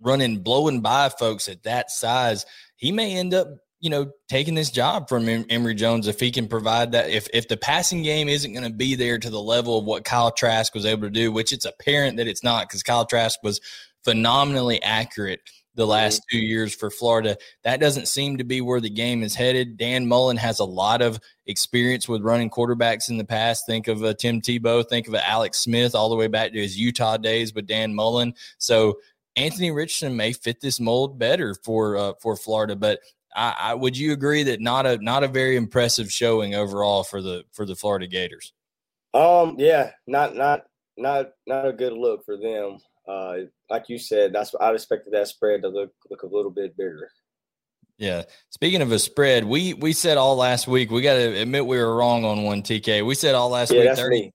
[0.00, 2.44] running, blowing by folks at that size.
[2.76, 3.48] He may end up,
[3.80, 7.08] you know, taking this job from Emory Jones if he can provide that.
[7.08, 10.04] If if the passing game isn't going to be there to the level of what
[10.04, 13.38] Kyle Trask was able to do, which it's apparent that it's not because Kyle Trask
[13.42, 13.60] was
[14.04, 15.40] phenomenally accurate
[15.76, 17.36] the last two years for Florida.
[17.62, 19.76] That doesn't seem to be where the game is headed.
[19.76, 23.66] Dan Mullen has a lot of experience with running quarterbacks in the past.
[23.66, 26.52] Think of a uh, Tim Tebow, think of a Alex Smith, all the way back
[26.52, 28.34] to his Utah days with Dan Mullen.
[28.58, 28.98] So
[29.36, 33.00] Anthony Richardson may fit this mold better for uh, for Florida, but
[33.34, 37.20] I, I, would you agree that not a not a very impressive showing overall for
[37.20, 38.54] the for the Florida Gators?
[39.12, 40.62] Um, yeah, not not
[40.96, 43.36] not not a good look for them uh,
[43.70, 47.10] like you said, that's I expected that spread to look look a little bit bigger.
[47.98, 48.22] Yeah.
[48.50, 50.90] Speaking of a spread, we we said all last week.
[50.90, 53.04] We got to admit we were wrong on one TK.
[53.06, 54.20] We said all last yeah, week thirty.
[54.20, 54.32] Me.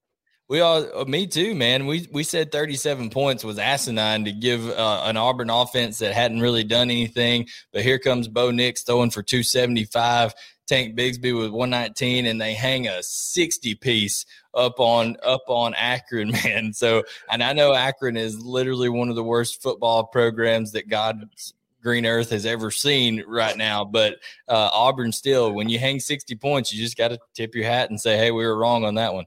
[0.49, 1.85] We all, uh, me too, man.
[1.85, 6.41] We we said 37 points was asinine to give uh, an Auburn offense that hadn't
[6.41, 7.47] really done anything.
[7.71, 10.33] But here comes Bo Nix throwing for 275
[10.71, 16.31] Tank Bigsby with 119, and they hang a 60 piece up on up on Akron,
[16.45, 16.71] man.
[16.71, 21.53] So, and I know Akron is literally one of the worst football programs that God's
[21.83, 23.83] green earth has ever seen right now.
[23.83, 27.65] But uh, Auburn still, when you hang 60 points, you just got to tip your
[27.65, 29.25] hat and say, "Hey, we were wrong on that one."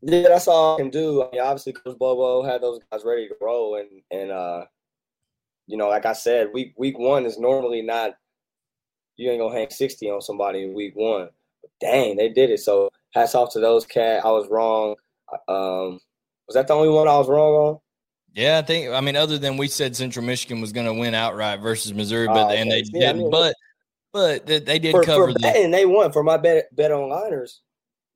[0.00, 1.24] Yeah, that's all I can do.
[1.24, 4.66] I mean, obviously, Coach Bobo had those guys ready to roll, and and uh,
[5.66, 8.12] you know, like I said, week week one is normally not
[9.18, 11.28] you ain't gonna hang 60 on somebody in week one.
[11.60, 12.60] But dang, they did it.
[12.60, 14.24] So hats off to those cat.
[14.24, 14.94] I was wrong.
[15.48, 16.00] Um,
[16.46, 17.78] was that the only one I was wrong on?
[18.34, 18.90] Yeah, I think.
[18.90, 22.28] I mean, other than we said Central Michigan was going to win outright versus Missouri,
[22.28, 23.16] but uh, and they yeah, didn't.
[23.16, 23.54] I mean, but
[24.12, 27.08] but they, they did for, cover for and they won for my bet bet on
[27.08, 27.62] liners.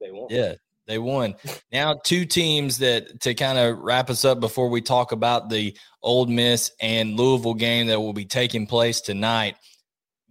[0.00, 0.28] They won.
[0.30, 0.54] Yeah,
[0.86, 1.34] they won.
[1.72, 5.76] now two teams that to kind of wrap us up before we talk about the
[6.02, 9.56] Ole Miss and Louisville game that will be taking place tonight.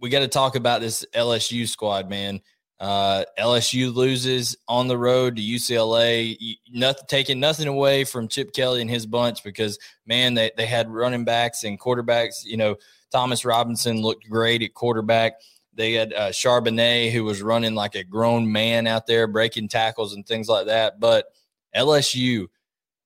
[0.02, 2.40] We got to talk about this LSU squad, man.
[2.80, 6.56] Uh, LSU loses on the road to UCLA.
[6.68, 10.90] Nothing taking nothing away from Chip Kelly and his bunch because man, they they had
[10.90, 12.44] running backs and quarterbacks.
[12.44, 12.76] You know,
[13.12, 15.34] Thompson-Robinson looked great at quarterback.
[15.72, 20.14] They had uh, Charbonnet who was running like a grown man out there, breaking tackles
[20.14, 20.98] and things like that.
[20.98, 21.26] But
[21.76, 22.48] LSU,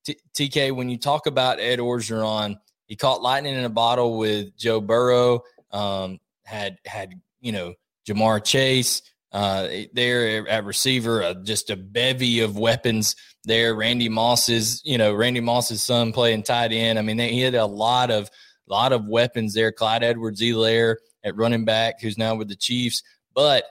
[0.03, 2.55] T- TK, when you talk about Ed Orgeron,
[2.87, 5.43] he caught lightning in a bottle with Joe Burrow.
[5.71, 7.73] Um, had had you know
[8.07, 13.75] Ja'Marr Chase uh, there at receiver, uh, just a bevy of weapons there.
[13.75, 16.97] Randy Moss's, you know, Randy Moss's son playing tight end.
[16.97, 18.29] I mean, they, he had a lot of
[18.67, 19.71] lot of weapons there.
[19.71, 23.03] Clyde Edwards-Helaire at running back, who's now with the Chiefs.
[23.33, 23.65] But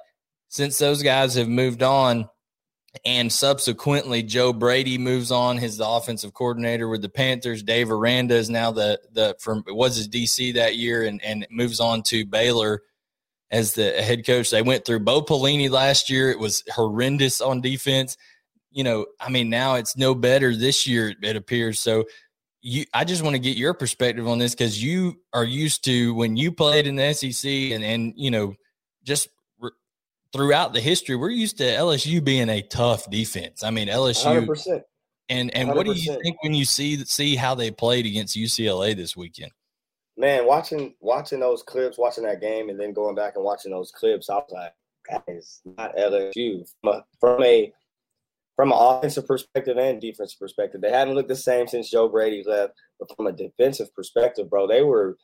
[0.48, 2.28] since those guys have moved on,
[3.04, 7.62] and subsequently Joe Brady moves on, his the offensive coordinator with the Panthers.
[7.62, 11.80] Dave Aranda is now the the from was his DC that year, and and moves
[11.80, 12.82] on to Baylor
[13.50, 14.50] as the head coach.
[14.50, 16.30] They went through Bo Pelini last year.
[16.30, 18.16] It was horrendous on defense.
[18.70, 21.80] You know, I mean, now it's no better this year, it appears.
[21.80, 22.04] So
[22.62, 26.14] you I just want to get your perspective on this because you are used to
[26.14, 28.54] when you played in the SEC and and you know,
[29.04, 29.28] just
[30.36, 33.64] throughout the history, we're used to LSU being a tough defense.
[33.64, 34.82] I mean, LSU 100%.
[35.28, 35.74] And and 100%.
[35.74, 39.50] what do you think when you see see how they played against UCLA this weekend?
[40.16, 43.90] man, watching watching those clips, watching that game, and then going back and watching those
[43.90, 44.72] clips, I was like,
[45.10, 47.72] that is not LSU from a from a
[48.56, 50.80] from an offensive perspective and defensive perspective.
[50.80, 54.66] They haven't looked the same since Joe Brady left, but from a defensive perspective, bro,
[54.66, 55.18] they were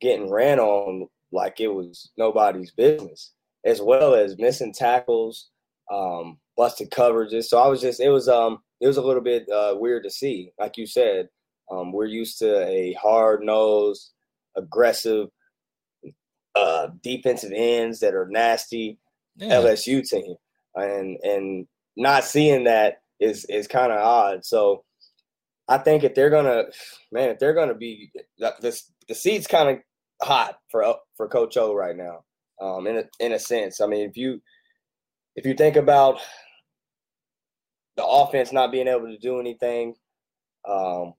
[0.00, 3.32] getting ran on like it was nobody's business,
[3.64, 5.50] as well as missing tackles,
[5.90, 7.44] um, busted coverages.
[7.44, 10.10] So I was just, it was, um, it was a little bit uh, weird to
[10.10, 11.28] see, like you said.
[11.70, 14.10] Um, we're used to a hard nosed,
[14.56, 15.28] aggressive
[16.54, 18.98] uh, defensive ends that are nasty
[19.36, 19.54] yeah.
[19.54, 20.34] LSU team,
[20.74, 24.44] and and not seeing that is is kind of odd.
[24.44, 24.84] So
[25.68, 26.64] I think if they're gonna,
[27.10, 28.10] man, if they're gonna be
[28.60, 29.78] this, the seat's kind of
[30.26, 32.24] hot for for Coach O right now.
[32.62, 34.40] Um, in a, in a sense, I mean, if you
[35.34, 36.20] if you think about
[37.96, 39.94] the offense not being able to do anything,
[40.68, 41.14] um,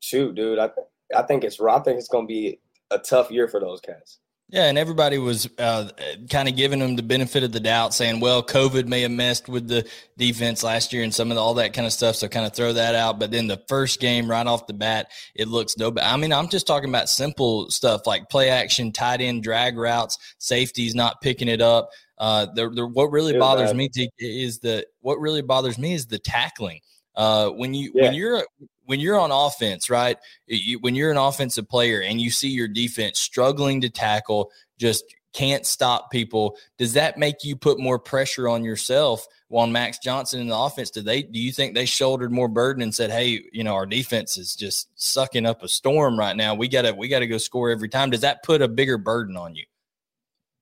[0.00, 0.70] shoot, dude, I
[1.14, 2.58] I think it's I think it's going to be
[2.90, 4.18] a tough year for those cats.
[4.52, 5.88] Yeah, and everybody was uh,
[6.28, 9.48] kind of giving them the benefit of the doubt, saying, "Well, COVID may have messed
[9.48, 9.88] with the
[10.18, 12.52] defense last year and some of the, all that kind of stuff." So, kind of
[12.52, 13.18] throw that out.
[13.18, 15.90] But then the first game, right off the bat, it looks no.
[16.02, 20.18] I mean, I'm just talking about simple stuff like play action, tight end, drag routes,
[20.36, 21.88] safeties not picking it up.
[22.18, 23.88] Uh, the, the what really bothers me
[24.18, 26.80] is the what really bothers me is the tackling.
[27.16, 28.02] Uh, when you yeah.
[28.02, 28.46] when you're
[28.84, 30.16] when you're on offense, right?
[30.46, 35.04] You, when you're an offensive player and you see your defense struggling to tackle, just
[35.32, 39.26] can't stop people, does that make you put more pressure on yourself?
[39.58, 42.82] on Max Johnson in the offense, do they do you think they shouldered more burden
[42.82, 46.54] and said, "Hey, you know, our defense is just sucking up a storm right now.
[46.54, 49.54] We gotta we gotta go score every time." Does that put a bigger burden on
[49.54, 49.64] you?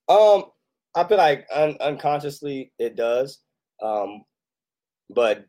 [0.09, 0.45] Um,
[0.95, 3.39] I feel like un- unconsciously it does,
[3.81, 4.25] um,
[5.09, 5.45] but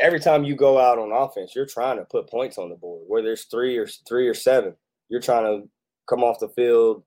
[0.00, 3.04] every time you go out on offense, you're trying to put points on the board.
[3.06, 4.74] Where there's three or three or seven,
[5.08, 5.68] you're trying to
[6.08, 7.02] come off the field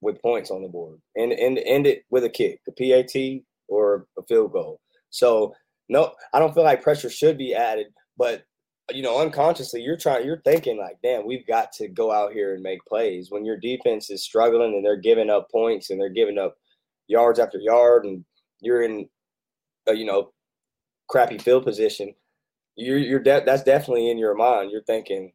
[0.00, 4.06] with points on the board and and end it with a kick, a PAT or
[4.18, 4.80] a field goal.
[5.10, 5.54] So
[5.88, 8.44] no, I don't feel like pressure should be added, but
[8.92, 12.54] you know, unconsciously you're trying you're thinking like, damn, we've got to go out here
[12.54, 13.30] and make plays.
[13.30, 16.56] When your defense is struggling and they're giving up points and they're giving up
[17.08, 18.24] yards after yard and
[18.60, 19.08] you're in
[19.88, 20.30] uh, you know
[21.08, 22.14] crappy field position,
[22.76, 24.70] you're you're de- that's definitely in your mind.
[24.70, 25.32] You're thinking,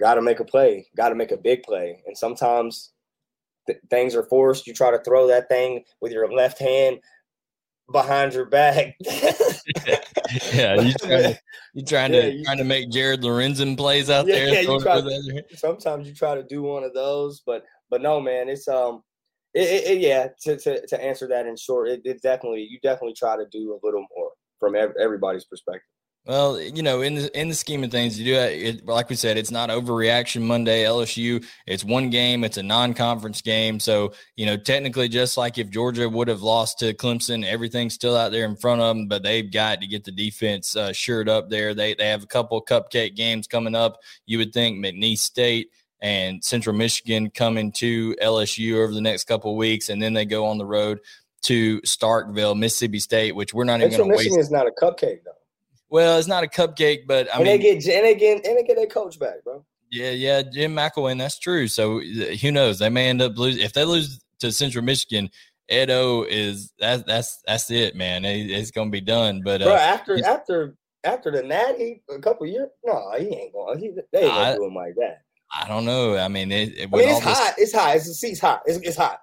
[0.00, 2.92] got to make a play, got to make a big play, and sometimes
[3.66, 6.98] th- things are forced, you try to throw that thing with your left hand
[7.92, 8.94] behind your back.
[10.52, 11.38] yeah, you trying to
[11.74, 14.46] you trying Yeah, to you- trying to make Jared Lorenzen plays out Yeah, there.
[14.54, 15.44] yeah, you try to- the other hand.
[15.56, 19.02] Sometimes you try to do one of those, but but no, man, it's um,
[19.54, 20.28] it, it, it- yeah.
[20.42, 23.72] To, to to answer that in short, it, it definitely you definitely try to do
[23.72, 24.30] a little more
[24.60, 25.88] from ev- everybody's perspective.
[26.26, 29.16] Well, you know, in the in the scheme of things, you do it like we
[29.16, 30.84] said, it's not overreaction Monday.
[30.84, 35.70] LSU, it's one game, it's a non-conference game, so you know, technically, just like if
[35.70, 39.22] Georgia would have lost to Clemson, everything's still out there in front of them, but
[39.22, 41.72] they've got to get the defense uh, shored up there.
[41.72, 43.98] They they have a couple cupcake games coming up.
[44.26, 45.70] You would think McNeese State
[46.02, 50.26] and Central Michigan coming to LSU over the next couple of weeks, and then they
[50.26, 51.00] go on the road
[51.42, 54.18] to Starkville, Mississippi State, which we're not even going to waste.
[54.24, 55.32] Michigan is not a cupcake though,
[55.88, 58.58] Well, it's not a cupcake, but I and mean, they get and they get and
[58.58, 59.64] they get their coach back, bro.
[59.90, 61.66] yeah, yeah, Jim McElwain, that's true.
[61.68, 62.78] So who knows?
[62.78, 65.30] They may end up losing if they lose to Central Michigan.
[65.68, 68.24] Ed O is that's that's that's it, man.
[68.24, 69.40] It- it's gonna be done.
[69.44, 70.74] But bro, uh, after after
[71.04, 73.78] after the Natty a couple years, no, he ain't going.
[73.78, 75.22] He, they ain't I- gonna do him like that.
[75.58, 76.16] I don't know.
[76.16, 77.54] I mean, it, it, I mean, it's this- hot.
[77.56, 77.96] It's hot.
[77.96, 78.62] It's the seat's hot.
[78.66, 79.20] It's, it's hot.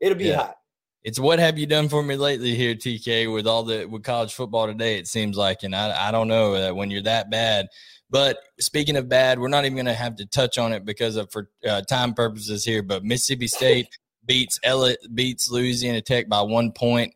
[0.00, 0.36] It'll be Yeah.
[0.36, 0.56] hot.
[1.04, 4.34] It's what have you done for me lately here, TK, with all the with college
[4.34, 5.62] football today, it seems like.
[5.62, 7.66] And I, I don't know uh, when you're that bad.
[8.08, 11.16] But speaking of bad, we're not even going to have to touch on it because
[11.16, 12.82] of for uh, time purposes here.
[12.82, 13.88] But Mississippi State
[14.24, 17.14] beats Ella, beats Louisiana Tech by one point.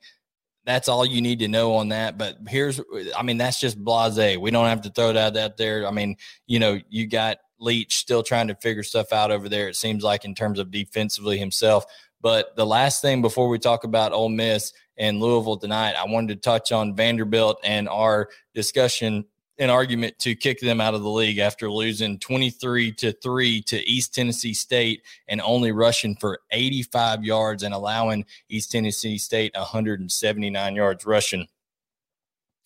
[0.64, 2.18] That's all you need to know on that.
[2.18, 2.80] But here's,
[3.16, 4.37] I mean, that's just blase.
[4.39, 5.87] We don't have to throw that out there.
[5.87, 6.16] I mean,
[6.47, 9.68] you know, you got Leach still trying to figure stuff out over there.
[9.68, 11.84] It seems like in terms of defensively himself.
[12.27, 16.35] But the last thing before we talk about Ole Miss and Louisville tonight, I wanted
[16.35, 19.27] to touch on Vanderbilt and our discussion
[19.59, 23.89] and argument to kick them out of the league after losing 23 to 3 to
[23.89, 30.74] East Tennessee State and only rushing for 85 yards and allowing East Tennessee State 179
[30.74, 31.47] yards rushing.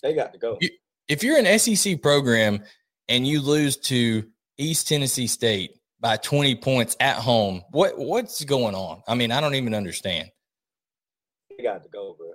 [0.03, 0.59] They got to go.
[1.07, 2.63] If you're an SEC program
[3.11, 8.75] and you lose to East Tennessee State by 20 points at home, what what's going
[8.75, 9.03] on?
[9.07, 10.31] I mean, I don't even understand.
[11.57, 12.33] They got to go, bro.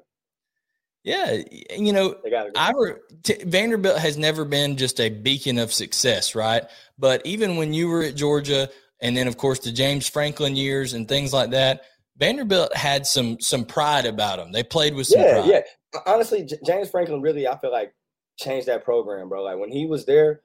[1.03, 1.37] Yeah,
[1.77, 2.59] you know, They got to go.
[2.59, 6.63] I re- t- Vanderbilt has never been just a beacon of success, right?
[6.97, 8.69] But even when you were at Georgia,
[9.01, 11.81] and then of course the James Franklin years and things like that,
[12.17, 14.51] Vanderbilt had some some pride about them.
[14.51, 15.49] They played with some yeah, pride.
[15.93, 15.99] yeah.
[16.05, 17.93] Honestly, J- James Franklin really, I feel like,
[18.37, 19.43] changed that program, bro.
[19.43, 20.41] Like when he was there,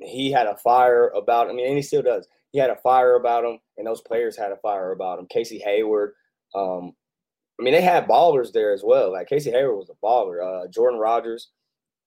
[0.00, 1.48] he had a fire about.
[1.48, 2.26] I mean, and he still does.
[2.52, 5.26] He had a fire about him, and those players had a fire about him.
[5.28, 6.12] Casey Hayward.
[6.54, 6.92] Um,
[7.60, 9.12] I mean, they had ballers there as well.
[9.12, 10.64] Like Casey Hayward was a baller.
[10.64, 11.50] Uh, Jordan Rodgers.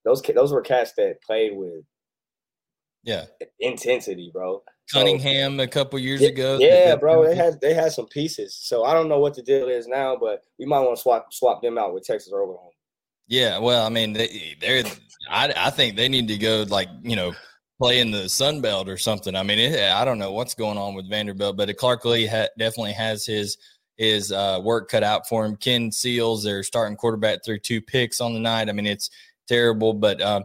[0.04, 1.84] Those those were cats that played with
[3.02, 3.26] yeah.
[3.58, 4.62] intensity, bro.
[4.86, 6.58] So- Cunningham a couple years Yeah, ago.
[6.58, 7.24] Yeah, bro.
[7.24, 8.58] They had they had some pieces.
[8.60, 11.32] So I don't know what the deal is now, but we might want to swap
[11.32, 12.70] swap them out with Texas or Oklahoma.
[13.28, 14.82] Yeah, well, I mean, they, they're.
[15.30, 17.32] I I think they need to go like you know
[17.80, 19.34] play in the Sun Belt or something.
[19.34, 22.48] I mean, it, I don't know what's going on with Vanderbilt, but Clark Lea ha-
[22.58, 23.56] definitely has his
[23.96, 25.56] his uh, work cut out for him.
[25.56, 28.68] Ken Seals, their starting quarterback, threw two picks on the night.
[28.68, 29.10] I mean, it's
[29.48, 30.20] terrible, but.
[30.20, 30.42] Uh,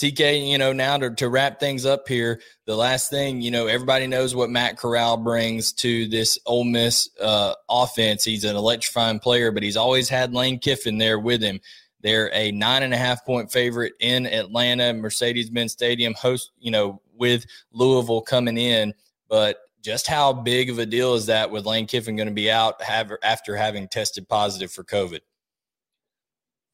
[0.00, 3.66] TK, you know, now to, to wrap things up here, the last thing, you know,
[3.66, 8.24] everybody knows what Matt Corral brings to this Ole Miss uh, offense.
[8.24, 11.60] He's an electrifying player, but he's always had Lane Kiffin there with him.
[12.02, 16.70] They're a nine and a half point favorite in Atlanta, Mercedes Benz Stadium, host, you
[16.70, 18.94] know, with Louisville coming in.
[19.28, 22.50] But just how big of a deal is that with Lane Kiffin going to be
[22.50, 25.20] out have, after having tested positive for COVID?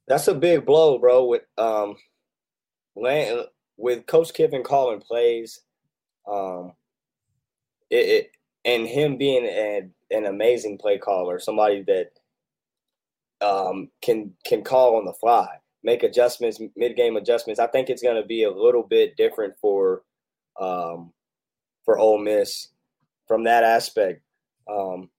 [0.09, 1.25] That's a big blow, bro.
[1.25, 1.97] With um,
[2.95, 3.45] Lan-
[3.77, 5.61] with Coach Kiffin calling plays,
[6.31, 6.73] um,
[7.91, 8.31] it, it
[8.65, 12.11] and him being an an amazing play caller, somebody that
[13.41, 15.49] um can can call on the fly,
[15.83, 17.61] make adjustments, mid game adjustments.
[17.61, 20.03] I think it's going to be a little bit different for
[20.61, 21.13] um
[21.85, 22.69] for Ole Miss
[23.27, 24.23] from that aspect.
[24.69, 25.11] Um,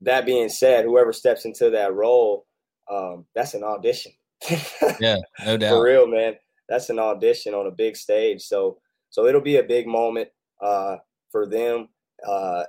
[0.00, 2.46] that being said, whoever steps into that role,
[2.90, 4.12] um, that's an audition.
[5.00, 5.70] Yeah, no doubt.
[5.70, 6.34] For real, man.
[6.68, 8.42] That's an audition on a big stage.
[8.42, 8.78] So
[9.10, 10.28] so it'll be a big moment
[10.60, 10.96] uh,
[11.30, 11.88] for them
[12.26, 12.64] uh,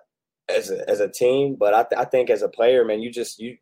[0.49, 1.55] as a, as a team.
[1.59, 3.57] But I, th- I think as a player, man, you just you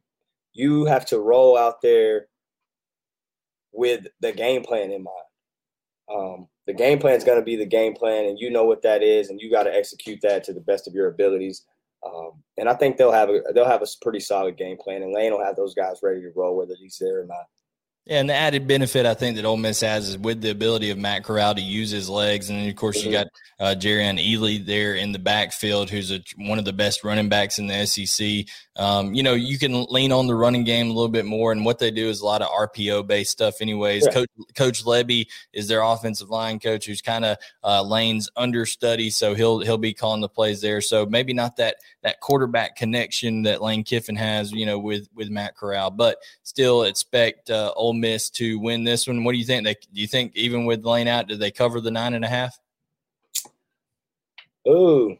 [0.53, 2.27] you have to roll out there
[3.71, 5.17] with the game plan in mind.
[6.13, 8.81] Um, the game plan is going to be the game plan, and you know what
[8.83, 11.65] that is, and you got to execute that to the best of your abilities.
[12.05, 15.13] Um, and I think they'll have a they'll have a pretty solid game plan, and
[15.13, 17.45] Lane will have those guys ready to roll, whether he's there or not.
[18.05, 20.89] Yeah, and the added benefit I think that Ole Miss has is with the ability
[20.89, 23.11] of Matt Corral to use his legs, and then of course mm-hmm.
[23.11, 23.27] you got
[23.59, 27.59] uh, and Ealy there in the backfield, who's a, one of the best running backs
[27.59, 28.47] in the SEC.
[28.75, 31.63] Um, you know, you can lean on the running game a little bit more, and
[31.63, 33.61] what they do is a lot of RPO based stuff.
[33.61, 34.13] Anyways, yeah.
[34.13, 39.35] Coach Coach Lebby is their offensive line coach, who's kind of uh, Lane's understudy, so
[39.35, 40.81] he'll he'll be calling the plays there.
[40.81, 45.29] So maybe not that that quarterback connection that Lane Kiffin has, you know, with with
[45.29, 49.23] Matt Corral, but still expect uh, Ole Miss to win this one.
[49.23, 49.63] What do you think?
[49.63, 52.27] They do you think even with Lane out, did they cover the nine and a
[52.27, 52.59] half?
[54.67, 55.17] Ooh,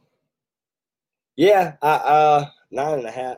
[1.36, 3.38] yeah, I, uh, nine and a half.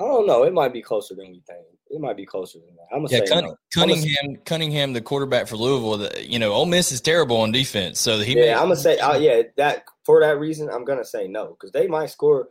[0.00, 0.44] I don't know.
[0.44, 1.64] It might be closer than we think.
[1.90, 2.86] It might be closer than that.
[2.92, 3.56] I'm gonna yeah, say Cunning, no.
[3.74, 4.34] Cunningham.
[4.36, 5.98] Say, Cunningham, the quarterback for Louisville.
[5.98, 8.36] The, you know, Ole Miss is terrible on defense, so he.
[8.36, 8.98] Yeah, may, I'm gonna say.
[8.98, 12.50] Uh, yeah, that for that reason, I'm gonna say no because they might score.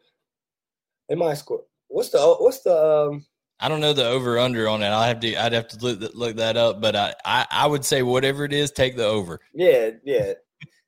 [1.07, 1.63] They might score.
[1.87, 3.25] What's the What's the um?
[3.59, 4.89] I don't know the over under on it.
[4.89, 5.35] I have to.
[5.35, 6.79] I'd have to look look that up.
[6.79, 9.39] But I, I I would say whatever it is, take the over.
[9.53, 10.33] Yeah, yeah,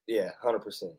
[0.07, 0.93] yeah, hundred percent.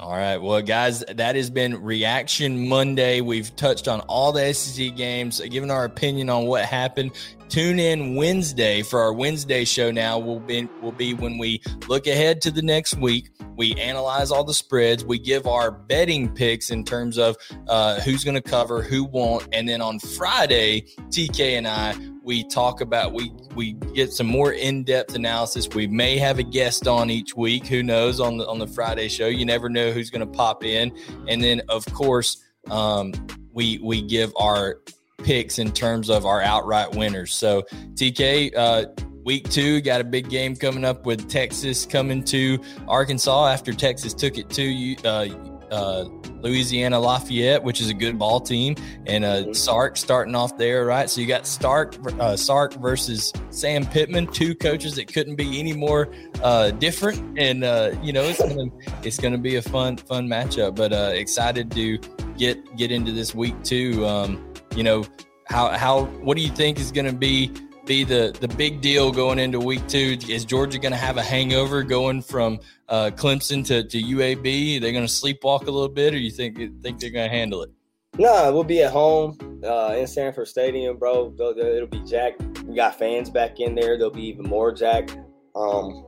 [0.00, 0.38] All right.
[0.38, 3.20] Well, guys, that has been Reaction Monday.
[3.20, 7.12] We've touched on all the SEC games, given our opinion on what happened.
[7.50, 9.90] Tune in Wednesday for our Wednesday show.
[9.90, 13.28] Now will be will be when we look ahead to the next week.
[13.56, 15.04] We analyze all the spreads.
[15.04, 17.36] We give our betting picks in terms of
[17.68, 21.94] uh, who's going to cover, who won't, and then on Friday, TK and I
[22.30, 25.68] we talk about we we get some more in-depth analysis.
[25.74, 27.66] We may have a guest on each week.
[27.66, 28.20] Who knows?
[28.20, 30.96] On the on the friday show you never know who's going to pop in.
[31.26, 33.12] And then of course um,
[33.52, 34.80] we we give our
[35.24, 37.34] picks in terms of our outright winners.
[37.34, 37.62] So
[37.94, 38.84] tk uh,
[39.24, 44.14] week two got a big game coming up with texas coming to arkansas after texas
[44.14, 45.26] took it to uh,
[45.72, 46.04] uh,
[46.42, 48.76] Louisiana Lafayette, which is a good ball team,
[49.06, 49.52] and uh, mm-hmm.
[49.52, 51.08] Sark starting off there, right?
[51.08, 55.72] So you got Stark, uh, Sark versus Sam Pittman, two coaches that couldn't be any
[55.72, 56.12] more
[56.42, 58.70] uh, different, and uh, you know it's gonna
[59.02, 60.74] it's gonna be a fun fun matchup.
[60.74, 61.98] But uh, excited to
[62.36, 64.06] get get into this week too.
[64.06, 65.04] Um, you know
[65.50, 67.52] how how what do you think is going to be
[67.86, 70.16] be the the big deal going into week two?
[70.28, 72.60] Is Georgia going to have a hangover going from
[72.90, 74.80] uh, Clemson to, to UAB?
[74.80, 77.62] They're going to sleepwalk a little bit, or you think think they're going to handle
[77.62, 77.70] it?
[78.18, 81.32] No, we'll be at home uh, in Sanford Stadium, bro.
[81.38, 82.42] It'll be jacked.
[82.64, 83.96] We got fans back in there.
[83.96, 85.16] There'll be even more jacked.
[85.54, 86.04] Um,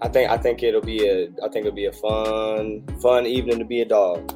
[0.00, 3.58] I think I think it'll be a I think it'll be a fun fun evening
[3.58, 4.32] to be a dog.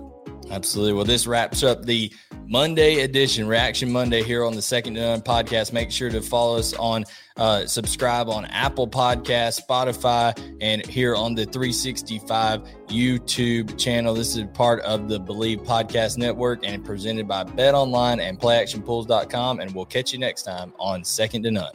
[0.51, 0.95] Absolutely.
[0.95, 2.13] Well, this wraps up the
[2.53, 5.73] Monday edition, Reaction Monday, here on the Second to None podcast.
[5.73, 7.07] Make sure to follow us on,
[7.39, 14.13] uh, subscribe on Apple Podcast, Spotify, and here on the 365 YouTube channel.
[14.13, 19.61] This is part of the Bleav Podcast Network and presented by BetOnline and PlayActionPools.com.
[19.61, 21.73] And we'll catch you next time on Second to None.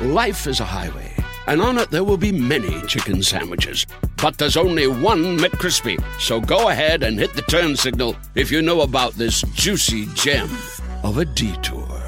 [0.00, 3.86] Life is a highway and on it there will be many chicken sandwiches.
[4.16, 6.02] But there's only one McCrispy.
[6.20, 10.50] So go ahead and hit the turn signal if you know about this juicy gem
[11.02, 12.02] of a detour.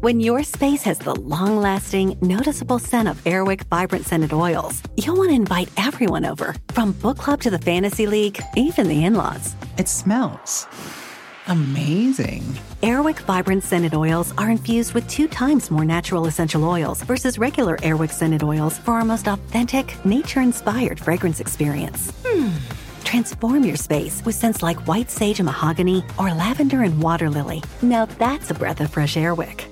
[0.00, 5.16] When your space has the long lasting, noticeable scent of Airwick Vibrant Scented Oils, you'll
[5.18, 9.14] want to invite everyone over, from book club to the fantasy league, even the in
[9.14, 9.54] laws.
[9.76, 10.66] It smells
[11.50, 12.42] amazing.
[12.82, 17.76] Airwick Vibrant Scented Oils are infused with two times more natural essential oils versus regular
[17.78, 22.10] Airwick Scented Oils for our most authentic, nature inspired fragrance experience.
[22.24, 22.48] Hmm.
[23.04, 27.62] Transform your space with scents like white sage and mahogany or lavender and water lily.
[27.82, 29.66] Now that's a breath of fresh Airwick.